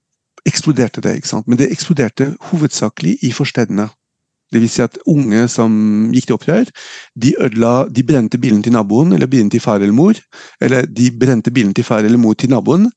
[0.47, 1.49] eksploderte det, ikke sant?
[1.49, 3.89] men det eksploderte hovedsakelig i forstedene.
[4.53, 5.73] Det vil si at unge som
[6.15, 6.69] gikk til opprør,
[7.19, 10.15] de ødela, de brente bilen til naboen eller bilen til far eller mor.
[10.63, 12.93] Eller de brente bilen til far eller mor til naboen.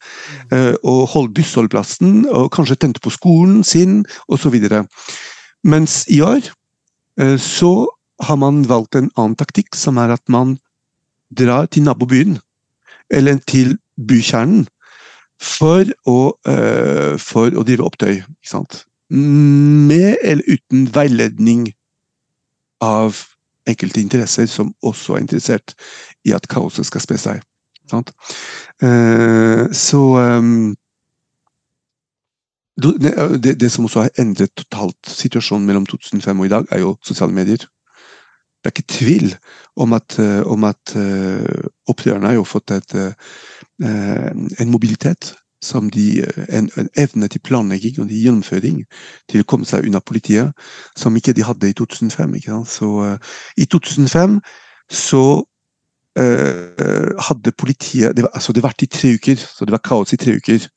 [0.51, 4.53] eh, Og holdt bussholdeplassen, og kanskje tente på skolen sin, osv.
[5.67, 6.47] Mens i år
[7.19, 7.89] eh, så
[8.23, 10.55] har man valgt en annen taktikk, som er at man
[11.29, 12.39] drar til nabobyen.
[13.13, 14.65] Eller til bykjernen.
[15.37, 18.23] For å, eh, for å drive opptøy.
[18.23, 18.83] Ikke sant?
[19.11, 21.67] Med eller uten veiledning
[22.83, 23.21] av
[23.67, 25.75] enkelte interesser som også er interessert
[26.27, 27.45] i at kaoset skal spre seg.
[27.91, 28.11] Sant?
[28.83, 30.01] Eh, så
[32.83, 33.13] det,
[33.43, 36.97] det, det som også har endret totalt situasjonen mellom 2005 og i dag, er jo
[37.03, 37.65] sosiale medier.
[38.61, 39.35] Det er ikke tvil
[39.75, 45.89] om at, eh, om at eh, opprørerne har jo fått et, eh, en mobilitet som
[45.89, 48.83] de, eh, en, en evne til planlegging og gjennomføring
[49.29, 50.53] til å komme seg unna politiet,
[50.97, 52.35] som ikke de hadde i 2005.
[52.37, 52.69] Ikke sant?
[52.69, 53.17] Så uh,
[53.57, 54.39] I 2005
[54.93, 55.23] så
[56.19, 60.13] uh, hadde politiet det var, altså det vært i tre uker, så det var kaos
[60.13, 60.69] i tre uker.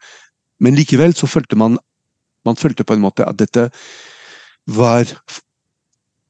[0.61, 1.79] Men likevel så følte man
[2.45, 3.69] man følte på en måte at dette
[4.67, 5.09] var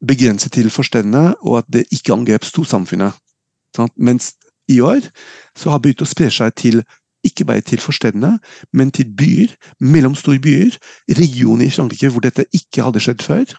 [0.06, 3.12] begrenset til forstedene, og at det ikke angrep storsamfunnet.
[3.76, 3.92] Sant?
[3.96, 4.34] Mens
[4.68, 5.04] i år
[5.56, 6.82] så har begynt å spre seg til
[7.26, 8.38] ikke bare til forstedene,
[8.72, 10.78] men til byer, mellomstore byer,
[11.18, 13.52] regioner i Frankrike hvor dette ikke hadde skjedd før.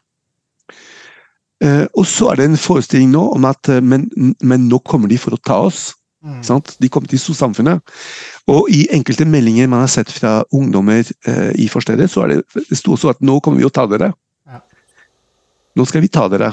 [1.62, 4.10] Eh, og så er det en forestilling nå om at eh, men,
[4.42, 5.92] men nå kommer de for å ta oss.
[6.22, 6.42] Mm.
[6.46, 6.76] Sant?
[6.78, 7.82] De kommer til samfunnet.
[8.52, 12.66] Og i enkelte meldinger man har sett fra ungdommer eh, i forstedet, så er det,
[12.70, 14.12] det sto også at nå kommer vi å ta dere.
[14.50, 14.62] Ja.
[15.78, 16.52] Nå skal vi ta dere.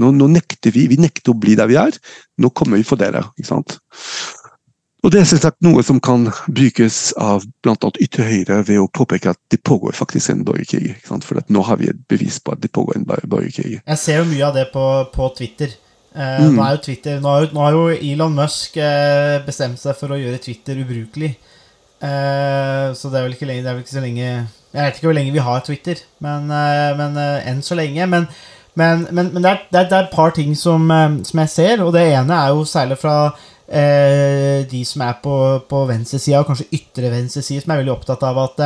[0.00, 0.86] Nå, nå nekter vi.
[0.90, 1.96] Vi nekter å bli der vi er.
[2.40, 3.26] Nå kommer vi for dere.
[3.36, 3.80] ikke sant?
[5.00, 7.90] Og Det er selvsagt noe som kan brukes av bl.a.
[8.04, 10.92] ytre høyre ved å påpeke at det pågår faktisk en borgerkrig.
[11.06, 13.80] For at nå har vi et bevis på at det pågår en borgerkrig.
[13.80, 14.84] Jeg ser jo mye av det på,
[15.14, 15.72] på Twitter.
[16.14, 16.56] Eh, Mm.
[16.56, 17.82] nå, er jo Twitter nå, har, jo- nå har jo
[18.12, 21.36] Elon Musk eh, bestemt seg for å gjøre Twitter ubrukelig.
[22.02, 24.24] Eh, så det er vel ikke lenge, det er vel ikke så lenge
[24.72, 28.06] Jeg vet ikke hvor lenge vi har Twitter, men, men enn så lenge.
[28.08, 28.28] Men,
[28.78, 30.86] men, men, men det, er, det, er, det er et par ting som,
[31.26, 33.16] som jeg ser, og det ene er jo særlig fra
[34.70, 35.34] de som er på,
[35.70, 38.62] på venstresida, og kanskje ytre venstreside, som er veldig opptatt av at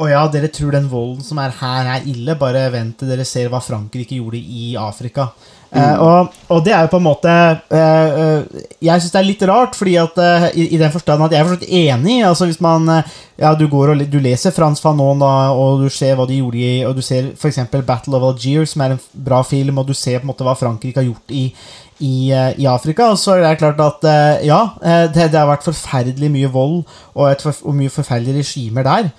[0.00, 2.34] å ja, dere tror den volden som er her, er ille.
[2.40, 5.28] Bare vent til dere ser hva Frankrike gjorde i Afrika.
[5.72, 9.24] Eh, og, og det er jo på en måte eh, eh, Jeg syns det er
[9.24, 11.72] litt rart, fordi at eh, i, i den forstand at jeg er for så vidt
[11.72, 12.18] enig.
[12.28, 12.90] Altså Hvis man
[13.40, 16.60] Ja, du går og du leser Frans Fanon, da, og du ser hva de gjorde
[16.60, 17.62] i Og du ser f.eks.
[17.88, 19.00] Battle of Algiers, som er en
[19.30, 21.46] bra film, og du ser på en måte hva Frankrike har gjort i
[22.02, 23.12] i, i Afrika.
[23.14, 24.04] Og så er det klart at
[24.44, 24.56] ja,
[25.14, 26.80] det, det har vært forferdelig mye vold
[27.14, 29.10] og, for, og mye forferdelige regimer der.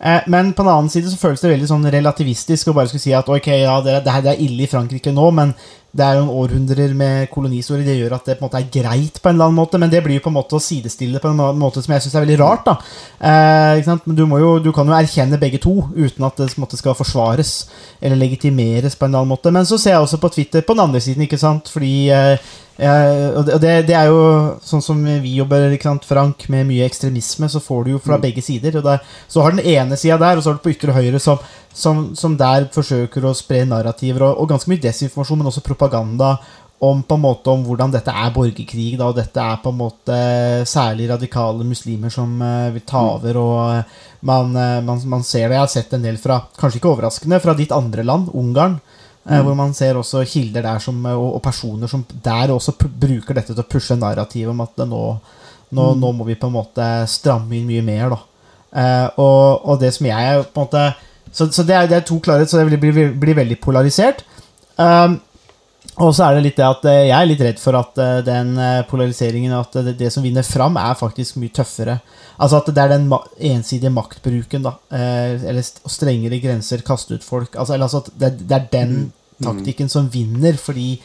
[0.00, 3.04] Eh, Men på den annen side så føles det veldig sånn relativistisk å bare skulle
[3.04, 5.52] si at ok, ja, det, det, her- det er ille i Frankrike nå, men
[5.92, 7.84] det er jo en århundrer med kolonihistorie.
[7.84, 9.90] Det gjør at det på en måte er greit på en eller annen måte, men
[9.92, 12.24] det blir jo på en måte å sidestille på en måte som jeg syns er
[12.24, 12.64] veldig rart.
[12.70, 12.76] da.
[13.20, 13.90] Eh?
[14.06, 17.52] Men du, jo, du kan jo erkjenne begge to uten at det måte skal forsvares
[18.00, 19.52] eller legitimeres på en eller annen måte.
[19.52, 22.52] Men så ser jeg også på Twitter på den andre siden, ikke sant, fordi eh,
[22.76, 24.22] eh, og det, det, er jo
[24.64, 25.68] sånn som vi jobber,
[26.06, 28.78] Frank, med mye ekstremisme, så får du jo fra begge sider.
[28.78, 31.20] og der, Så har den ene sida der, og så har du på ytre høyre
[31.20, 31.38] som,
[31.72, 36.36] som, som der forsøker å spre narrativer og, og ganske mye desinformasjon, men også propaganda
[36.82, 39.76] om på en måte om hvordan dette er borgerkrig, da, og dette er på en
[39.78, 40.16] måte
[40.66, 45.46] særlig radikale muslimer som uh, vil ta over, og eh, man, uh, man, man ser
[45.46, 45.54] det.
[45.54, 48.80] Jeg har sett en del fra, kanskje ikke overraskende, fra ditt andre land, Ungarn,
[49.28, 52.74] eh, hvor man ser også kilder der som, eh, og, og personer som der også
[52.78, 55.02] bruker dette til å pushe narrativet om at det nå,
[55.78, 58.16] nå, nå må vi på en måte stramme inn mye mer.
[58.72, 60.84] Eh, og, og det som jeg på en måte
[61.32, 64.18] Så, så det, er, det er to klarhet, så det blir, blir, blir veldig polarisert.
[64.76, 65.14] Um,
[66.00, 68.20] og så er det litt det at eh, jeg er litt redd for at eh,
[68.24, 71.98] den eh, polariseringen At det, det som vinner fram, er faktisk mye tøffere.
[72.42, 73.10] Altså at det er den
[73.52, 74.72] ensidige maktbruken, da.
[74.90, 77.52] Eller strengere grenser, kaste ut folk.
[77.54, 78.96] Altså, eller altså at det, det er den
[79.42, 80.96] taktikken som vinner, fordi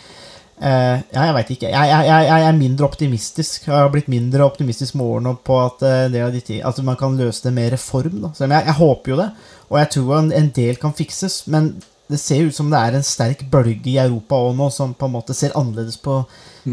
[0.57, 1.67] Uh, Ja, jeg veit ikke.
[1.69, 3.67] Jeg, jeg, jeg, jeg er mindre optimistisk.
[3.67, 6.63] Jeg har blitt mindre optimistisk med årene på at, uh, en del av de ti-
[6.65, 8.15] at man kan løse det med reform.
[8.23, 8.31] Da.
[8.33, 9.27] Så, men jeg, jeg håper jo det,
[9.69, 11.35] og jeg tror en, en del kan fikses.
[11.53, 11.69] Men
[12.07, 15.09] det ser ut som det er en sterk bølge i Europa òg nå, som på
[15.09, 16.21] en måte ser annerledes på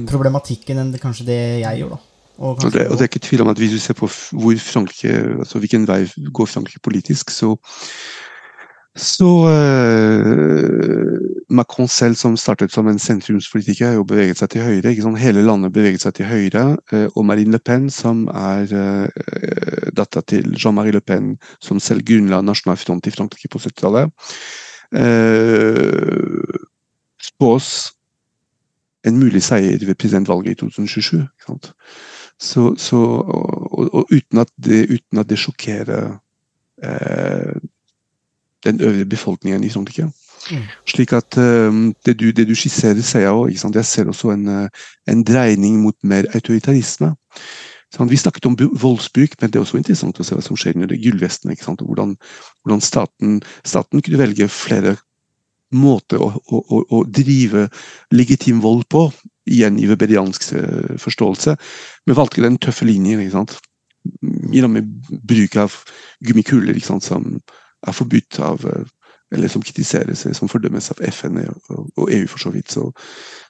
[0.08, 1.96] problematikken enn det, kanskje det jeg gjør.
[1.96, 2.02] da.
[2.38, 4.58] Og Og det, og det er ikke tvil om at Hvis du ser på hvor
[4.58, 7.56] Frankrike, altså hvilken vei går Frankrike politisk, så
[8.96, 11.18] så uh,
[11.50, 14.90] Macron selv, som startet som en sentrumspolitiker, har jo beveget seg til høyre.
[14.90, 15.18] ikke sant?
[15.18, 16.76] Hele landet beveget seg til høyre.
[16.92, 22.06] Uh, og Marine Le Pen, som er uh, datter til Jean-Marie Le Pen, som selv
[22.06, 24.63] grunnla Nasjonal Front i Frankrike på 70-tallet, uh,
[27.22, 27.68] spås
[29.04, 31.20] en mulig seier ved presidentvalget i 2027.
[31.20, 31.72] Ikke sant?
[32.40, 36.16] Så, så, og, og uten, at det, uten at det sjokkerer
[36.84, 37.54] eh,
[38.64, 40.08] den øvrige befolkningen i Frankrike.
[40.50, 40.64] Mm.
[40.88, 41.72] Slik at eh,
[42.06, 43.74] det, du, det du skisserer, ser jeg òg.
[43.74, 44.68] Jeg ser også en, eh,
[45.08, 47.14] en dreining mot mer autoritarisme.
[47.94, 48.10] Sant?
[48.10, 50.96] Vi snakket om voldsbruk, men det er også interessant å se hva som skjer under
[50.98, 51.54] gullvestene.
[51.54, 51.82] ikke sant?
[51.84, 52.16] Og Hvordan,
[52.62, 54.96] hvordan staten, staten kunne velge flere
[55.74, 57.68] måter å, å, å, å drive
[58.14, 59.08] legitim vold på,
[59.50, 61.56] igjen i weberiansk eh, forståelse,
[62.06, 63.22] men valgte den tøffe linjen.
[63.22, 63.56] ikke sant?
[64.52, 64.78] Gjennom
[65.24, 65.76] bruk av
[66.24, 67.06] gummikuler ikke sant?
[67.06, 67.34] som
[67.84, 68.84] er forbudt av eh,
[69.34, 72.70] eller som kritiseres, eller som fordømmes av FN og, og EU for så vidt.
[72.70, 72.86] Så,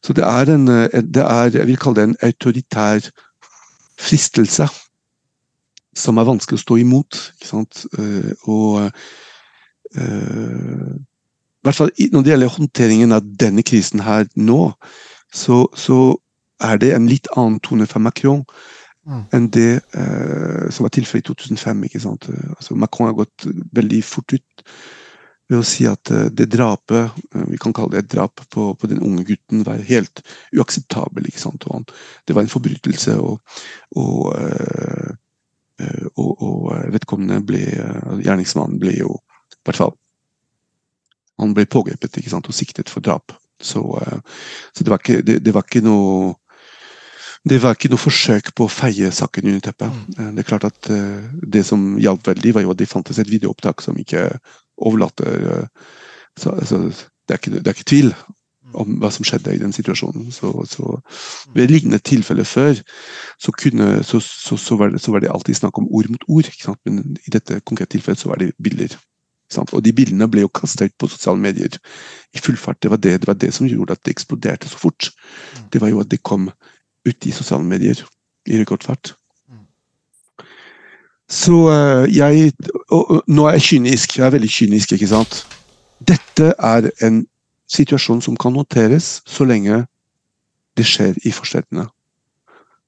[0.04, 3.10] så det er en eh, det er, jeg vil kalle det en autoritær
[4.00, 4.68] fristelse
[5.94, 7.18] som er vanskelig å stå imot.
[7.36, 7.84] ikke sant?
[7.98, 8.90] Eh, Og
[9.96, 14.74] eh, i hvert fall når det gjelder håndteringen av denne krisen her nå,
[15.32, 16.16] så, så
[16.60, 18.44] er det en litt annen tone fra Macron
[19.04, 19.24] Mm.
[19.36, 21.82] enn det eh, som var tilfellet i 2005.
[21.84, 22.28] ikke sant?
[22.56, 23.44] Altså, Macron har gått
[23.76, 24.62] veldig fort ut
[25.50, 28.70] ved å si at eh, det drapet, eh, vi kan kalle det et drap på,
[28.78, 30.22] på den unge gutten, var helt
[30.56, 31.28] uakseptabel.
[31.28, 31.66] ikke sant?
[31.72, 31.86] Han,
[32.24, 33.60] det var en forbrytelse, og,
[34.00, 35.12] og, eh,
[36.14, 37.64] og, og vedkommende ble
[38.22, 39.90] Gjerningsmannen ble jo i hvert fall
[41.42, 42.46] Han ble pågrepet ikke sant?
[42.46, 43.34] og siktet for drap.
[43.58, 43.82] Så,
[44.70, 46.36] så det, var ikke, det, det var ikke noe
[47.44, 49.98] det var ikke noe forsøk på å feie saken under teppet.
[50.14, 53.28] Eh, Det er klart at det som hjalp veldig, var jo at det fantes et
[53.28, 54.28] videoopptak som ikke
[54.76, 55.66] overlater eh,
[56.36, 58.10] så, altså, det, er ikke, det er ikke tvil
[58.74, 60.32] om hva som skjedde i den situasjonen.
[60.34, 60.98] Så, så
[61.54, 62.74] Ved lignende tilfeller før
[63.38, 66.24] så, kunne, så, så, så, var det, så var det alltid snakk om ord mot
[66.28, 66.50] ord.
[66.84, 68.96] Men i dette konkrete tilfellet så var det bilder.
[69.52, 69.72] Sant?
[69.76, 71.78] Og de bildene ble jo kastet på sosiale medier
[72.34, 72.80] i full fart.
[72.82, 75.10] Det var det, det var det som gjorde at det eksploderte så fort.
[75.72, 76.48] Det var jo at det kom
[77.04, 78.00] ut i sosiale medier
[78.48, 79.14] i rekordfart.
[81.30, 82.52] Så eh, jeg
[82.88, 84.18] og, Nå er jeg kynisk.
[84.18, 85.46] Jeg er veldig kynisk, ikke sant.
[86.04, 87.26] Dette er en
[87.70, 89.84] situasjon som kan håndteres så lenge
[90.76, 91.86] det skjer i forstedene.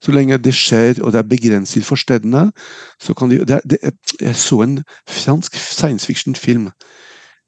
[0.03, 2.51] Så lenge det skjer, og det er begrenset i forstedene,
[3.01, 3.79] så kan de det, det,
[4.21, 6.71] Jeg så en fransk science fiction-film,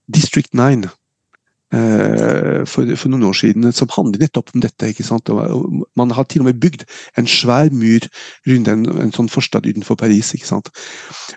[0.08, 0.88] 'District 9', eh,
[1.68, 4.88] for, for noen år siden som handler nettopp om dette.
[4.88, 5.28] ikke sant?
[5.28, 6.86] Og, man har til og med bygd
[7.20, 8.06] en svær mur
[8.48, 10.32] rundt en, en sånn forstad utenfor Paris.
[10.34, 10.70] ikke sant?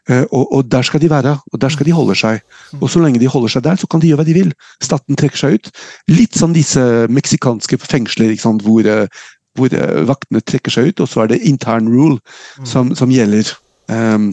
[0.07, 2.39] Eh, og, og der skal de være, og der skal de holde seg.
[2.79, 4.55] Og så lenge de holder seg der, så kan de gjøre hva de vil.
[4.79, 5.71] Staten trekker seg ut.
[6.11, 8.63] Litt som disse meksikanske fengsler ikke sant?
[8.63, 9.07] hvor eh,
[9.57, 12.19] hvor eh, vaktene trekker seg ut, og så er det intern rule
[12.67, 13.49] som, som gjelder.
[13.91, 14.31] Um,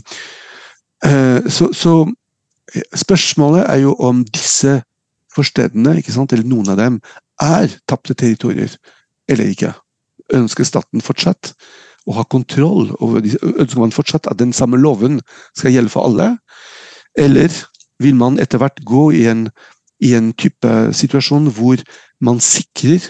[1.03, 1.95] uh, så, så
[2.75, 4.79] eh, spørsmålet er jo om disse
[5.35, 7.01] forstedene, ikke sant, eller noen av dem,
[7.43, 8.73] er tapte territorier
[9.29, 9.73] eller ikke.
[10.35, 11.53] Ønsker staten fortsatt
[12.09, 15.21] å ha kontroll over disse, Ønsker man fortsatt at den samme loven
[15.57, 16.31] skal gjelde for alle?
[17.19, 17.53] Eller
[18.03, 19.49] vil man etter hvert gå i en,
[20.01, 21.83] i en type situasjon hvor
[22.25, 23.05] man sikrer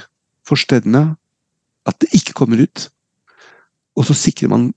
[0.49, 1.13] forstedene
[1.89, 2.89] at det ikke kommer ut.
[3.99, 4.71] Og så sikrer man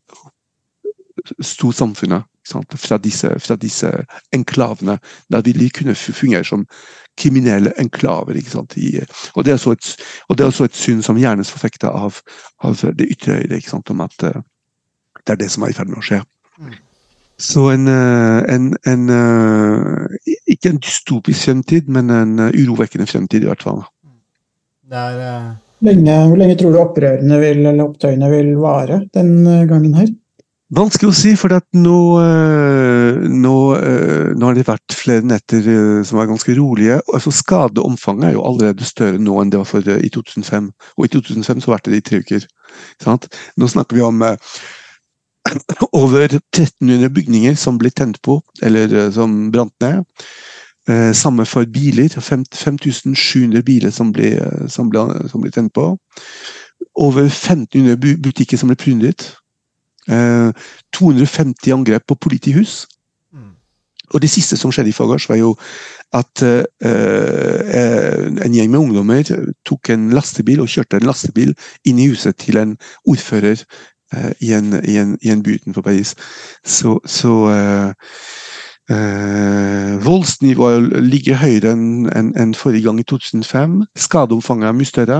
[1.41, 2.27] storsamfunnet
[2.81, 3.89] fra disse, fra disse
[4.33, 4.97] enklavene.
[5.31, 6.65] Da vil de kunne fungere som
[7.20, 8.38] kriminelle enklaver.
[8.38, 9.01] I,
[9.36, 9.95] og, det et,
[10.30, 12.22] og, det er også et syn som gjerne forfekter av,
[12.64, 14.41] av det ytre høyre, om at uh,
[15.26, 16.22] det er det som er i ferd med å skje.
[16.62, 16.78] Mm.
[17.41, 19.05] Så en, en, en,
[20.45, 23.82] Ikke en dystopisk fremtid, men en urovekkende fremtid, i hvert fall.
[24.91, 25.18] Er...
[25.18, 29.95] Uh lenge, hvor lenge tror du opprørene vil, eller opptøyene vil vare den eh, gangen
[29.97, 30.09] her?
[30.72, 35.65] Vanskelig å si, for nå, eh, nå, eh, nå, har det vært flere netter
[36.07, 37.01] som er ganske rolige.
[37.13, 40.72] altså Skadeomfanget er jo allerede større nå enn det var for i 2005.
[40.97, 42.47] Og i 2005 så varte det i tre uker.
[43.03, 43.28] Sant?
[43.57, 44.24] Nå snakker vi om
[46.03, 50.05] over 1300 bygninger som ble tent på, eller som brant ned.
[50.89, 52.09] Eh, samme for biler.
[52.09, 54.34] 5700 biler som ble,
[54.67, 55.97] som, ble, som ble, tent på.
[56.95, 59.28] Over 1500 butikker som ble plyndret.
[60.09, 60.49] Eh,
[60.97, 62.87] 250 angrep på politihus.
[63.33, 63.53] Mm.
[64.13, 65.55] Og det siste som skjedde i Fagars, var jo
[66.13, 66.63] at uh,
[68.43, 69.23] en gjeng med ungdommer
[69.63, 71.53] tok en lastebil og kjørte en lastebil
[71.87, 72.73] inn i huset til en
[73.07, 73.63] ordfører
[74.11, 76.11] uh, i, en, i, en, i en by utenfor Paris.
[76.67, 77.93] Så, så uh,
[78.91, 83.77] Eh, voldsnivået ligger høyere enn en, en forrige gang i 2005.
[83.95, 85.19] Skadeomfanget er mye større.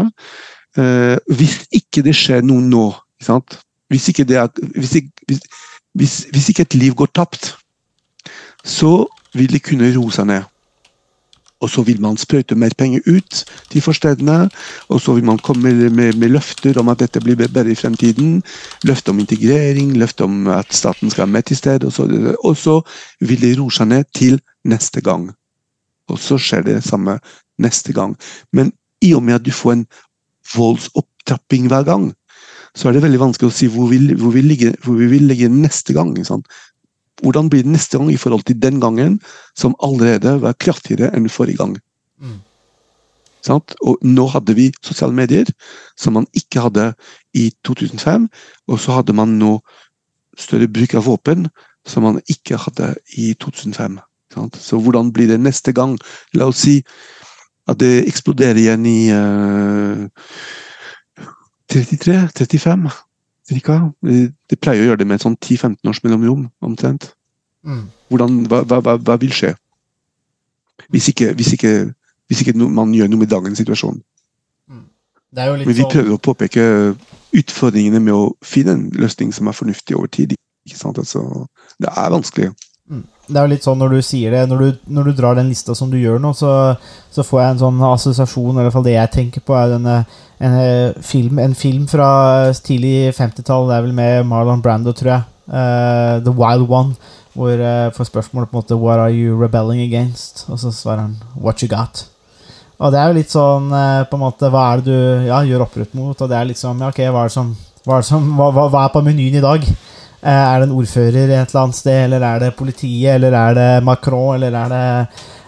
[0.78, 2.88] Eh, hvis ikke det skjer noe nå,
[3.92, 4.48] hvis ikke, er,
[4.80, 4.96] hvis,
[5.28, 5.42] hvis,
[5.94, 7.52] hvis, hvis ikke et liv går tapt,
[8.64, 9.04] så
[9.36, 10.48] vil de kunne roe seg ned.
[11.62, 14.50] Og så vil man sprøyte mer penger ut til forstedene.
[14.90, 17.78] Og så vil man komme med, med, med løfter om at dette blir bedre i
[17.78, 18.40] fremtiden.
[18.84, 21.86] Løfte om integrering, løfte om at staten skal være med til stede.
[21.86, 22.82] Og så, og så
[23.20, 25.30] vil de roe seg ned til neste gang.
[26.10, 27.20] Og så skjer det samme
[27.62, 28.18] neste gang.
[28.54, 29.88] Men i og med at du får en
[30.56, 32.10] voldsopptrapping hver gang,
[32.78, 35.28] så er det veldig vanskelig å si hvor vi, hvor vi, ligger, hvor vi vil
[35.28, 36.14] ligge neste gang.
[37.22, 39.20] Hvordan blir det neste gang i forhold til den gangen,
[39.58, 41.76] som allerede var kraftigere enn forrige gang?
[42.22, 42.40] Mm.
[43.50, 45.50] Og nå hadde vi sosiale medier,
[45.98, 46.92] som man ikke hadde
[47.34, 48.30] i 2005.
[48.68, 49.58] Og så hadde man nå
[50.40, 51.50] større bruk av våpen,
[51.86, 54.00] som man ikke hadde i 2005.
[54.32, 54.56] Sant?
[54.56, 55.98] Så hvordan blir det neste gang?
[56.38, 56.80] La oss si
[57.70, 60.06] at det eksploderer igjen i uh,
[61.72, 62.92] 33-35
[63.48, 63.80] cirka.
[64.02, 67.12] De pleier å gjøre det med sånn 10-15 års mellomrom, omtrent.
[67.68, 67.84] Mm.
[68.12, 69.54] Hvordan, hva, hva, hva, vil skje?
[70.92, 71.74] Hvis ikke, hvis ikke,
[72.30, 74.02] hvis ikke man gjør noe med dagens situasjon.
[74.72, 74.88] Mm.
[75.38, 76.66] Men vi sånn- prøver å påpeke
[77.38, 80.36] utfordringene med å finne en løsning som er fornuftig over tid.
[80.86, 81.48] Altså,
[81.82, 82.52] det er vanskelig.
[82.90, 83.06] Mm.
[83.28, 85.48] Det er jo litt sånn når du sier det, når du, når du drar den
[85.50, 86.76] lista som du gjør nå, så,
[87.14, 90.02] så, får jeg en sånn assosiasjon, i hvert fall det jeg tenker på, er denne
[90.42, 92.10] en eh, film, en film fra
[92.66, 93.68] tidlig 50-tall.
[93.70, 95.28] Det er vel med Marlon Brando, tror jeg.
[95.52, 96.96] Uh, The Wild One.
[97.34, 100.46] Hvor uh, får spørsmålet på en måte What are you rebelling against?
[100.50, 102.08] Og så svarer han What you got?
[102.82, 105.44] Og det er jo litt sånn uh, på en måte Hva er det du ja,
[105.46, 106.18] gjør opprørt mot?
[106.18, 107.54] Og det er liksom ja, Ok, hva er som,
[107.86, 109.68] hva er, som, hva, hva er på menyen i dag?
[110.22, 113.56] Uh, er det en ordfører et eller annet sted, eller er det politiet, eller er
[113.58, 114.84] det Macron, eller er det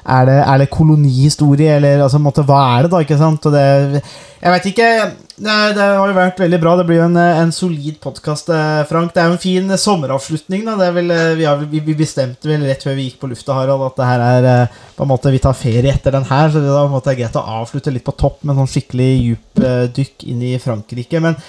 [0.04, 3.02] er det, er det kolonihistorie, eller altså, måtte, hva er det, da?
[3.06, 3.46] ikke sant?
[3.54, 4.02] Det,
[4.44, 4.88] jeg vet ikke.
[5.34, 6.74] Det, det, har jo vært veldig bra.
[6.76, 9.14] Det blir jo en, en solid podkast, eh, Frank.
[9.16, 10.66] Det er jo en fin sommeravslutning.
[10.68, 10.90] da.
[10.92, 14.02] Vel, eh, vi, har, vi, bestemte vel rett før vi gikk på lufta, Harald, at
[14.02, 16.52] det her er eh, på en måte, vi tar ferie etter den her.
[16.52, 18.64] Så det da, på en måte, er greit å avslutte litt på topp med en
[18.66, 19.64] sånn skikkelig djup
[19.96, 21.24] dykk inn i Frankrike.
[21.24, 21.40] Men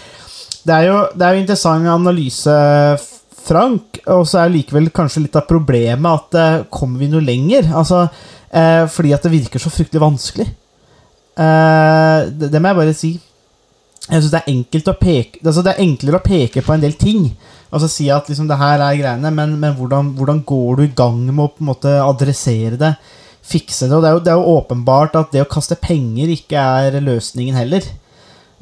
[0.64, 2.60] det er jo, det er jo interessant analyse.
[3.44, 7.66] Frank, og så er likevel kanskje litt av problemet at kommer vi noe lenger?
[7.76, 8.06] Altså,
[8.54, 10.46] Eh, fordi at det virker så fryktelig vanskelig.
[11.34, 13.12] Eh, det, det, må jeg bare si.
[14.04, 17.26] Jeg syns det altså Det er enklere å peke på en del ting.
[17.74, 20.94] Altså Si at liksom det her er greiene, men, men hvordan, hvordan, går du i
[20.94, 22.94] gang med å på en måte adressere det?
[23.44, 23.96] fikse det.
[23.96, 26.98] Og det er, jo, det er jo åpenbart at det å kaste penger ikke er
[27.04, 27.86] løsningen heller.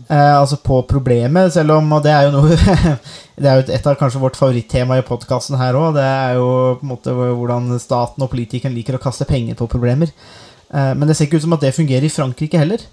[0.09, 2.57] Eh, altså på problemet, selv om Og det er jo noe
[3.43, 5.95] Det er jo et av kanskje vårt favorittema i podkasten her òg.
[5.97, 6.49] Det er jo
[6.79, 10.13] på en måte hvordan staten og politikeren liker å kaste penger på problemer.
[10.73, 12.85] Eh, men det ser ikke ut som at det fungerer i Frankrike heller.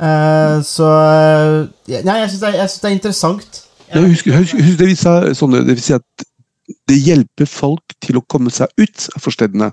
[0.00, 0.88] Eh, så
[1.90, 3.60] Nei, jeg syns det, det er interessant.
[3.90, 6.26] Ja, husk, husk, husk, det, vi sa, sånne, det vil si at
[6.88, 9.72] det hjelper folk til å komme seg ut av forstedene.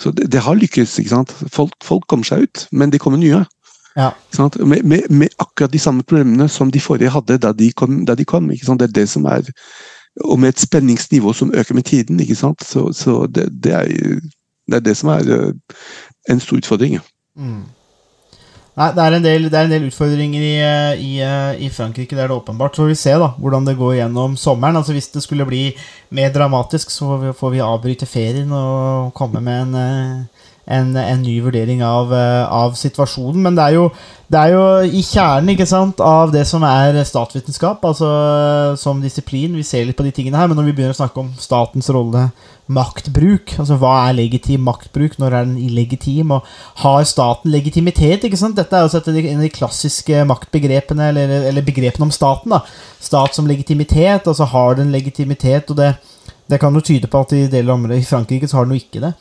[0.00, 0.98] Så det, det har lykkes.
[1.00, 1.32] ikke sant?
[1.52, 3.40] Folk, folk kommer seg ut, men det kommer nye.
[3.96, 4.10] Ja.
[4.64, 8.04] Med, med, med akkurat de samme problemene som de forrige hadde da de kom.
[8.06, 8.48] Da de kom?
[8.48, 9.42] Det er det som er
[10.20, 12.20] Og med et spenningsnivå som øker med tiden.
[12.60, 13.84] Så, så det, det, er,
[14.68, 15.52] det er det som er eh,
[16.28, 17.00] en stor utfordring.
[18.72, 20.52] Nei, det er en del, det er en del utfordringer i,
[20.96, 21.10] i,
[21.66, 22.76] i Frankrike, det er det åpenbart.
[22.76, 24.76] Så får vi se da, hvordan det går gjennom sommeren.
[24.76, 25.66] Altså Hvis det skulle bli
[26.16, 30.31] mer dramatisk, så får vi, får vi avbryte ferien og komme med en, eh,
[30.64, 33.42] en, en ny vurdering av, eh, av situasjonen.
[33.42, 33.88] Men det er, jo,
[34.30, 38.10] det er jo i kjernen sant, av det som er statsvitenskap, altså
[38.78, 39.56] som disiplin.
[39.58, 41.90] Vi ser litt på de tingene her, men når vi begynner å snakke om statens
[41.92, 42.28] rolle,
[42.72, 46.46] maktbruk, altså hva er legitim maktbruk, når er den illegitim, og
[46.84, 48.22] har staten legitimitet?
[48.24, 48.56] ikke sant?
[48.56, 52.54] Dette er jo et av de klassiske maktbegrepene, eller, eller begrepene om staten.
[52.54, 52.62] da.
[53.02, 55.96] Stat som legitimitet, altså har den legitimitet, og det,
[56.48, 58.78] det kan jo tyde på at i deler av området i Frankrike så har den
[58.78, 59.12] jo ikke det.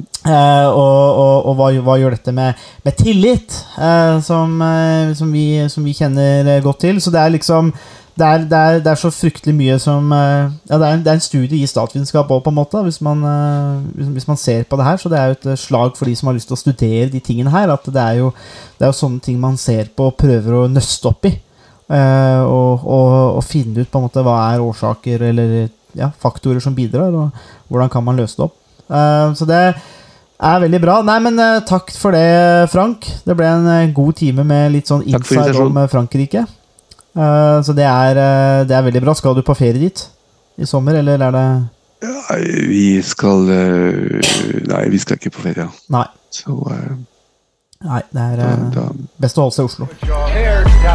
[0.00, 5.32] Eh, og og, og hva, hva gjør dette med, med tillit, eh, som, eh, som,
[5.32, 7.00] vi, som vi kjenner godt til?
[7.02, 7.72] Så det er liksom
[8.12, 11.10] det er, det, er, det er så fryktelig mye som eh, Ja, det er, det
[11.10, 14.66] er en studie i statsvitenskap òg, på en måte, hvis man, eh, hvis, man ser
[14.68, 15.00] på det her.
[15.00, 17.22] Så det er jo et slag for de som har lyst til å studere de
[17.24, 17.72] tingene her.
[17.72, 18.32] At det er jo,
[18.76, 21.34] det er jo sånne ting man ser på og prøver å nøste opp i.
[21.92, 25.50] og, og finne ut på en måte hva er årsaker eller
[25.98, 27.30] ja, faktorer som bidrar, og
[27.68, 28.56] hvordan kan man løse det opp.
[28.90, 29.60] Eh, så det
[30.42, 30.96] er veldig bra.
[31.06, 33.06] Nei, men eh, takk for det, Frank.
[33.26, 36.46] Det ble en eh, god time med litt sånn inside om Frankrike.
[37.12, 38.22] Eh, så det er,
[38.68, 39.14] det er veldig bra.
[39.18, 40.04] Skal du på ferie dit
[40.58, 41.46] i sommer, eller er det
[42.66, 45.68] vi skal Nei, vi skal ikke på ferie.
[45.94, 46.08] Nei.
[46.34, 46.56] Så
[47.82, 48.88] Nei, det er da, da
[49.22, 50.51] best å holde seg i Oslo.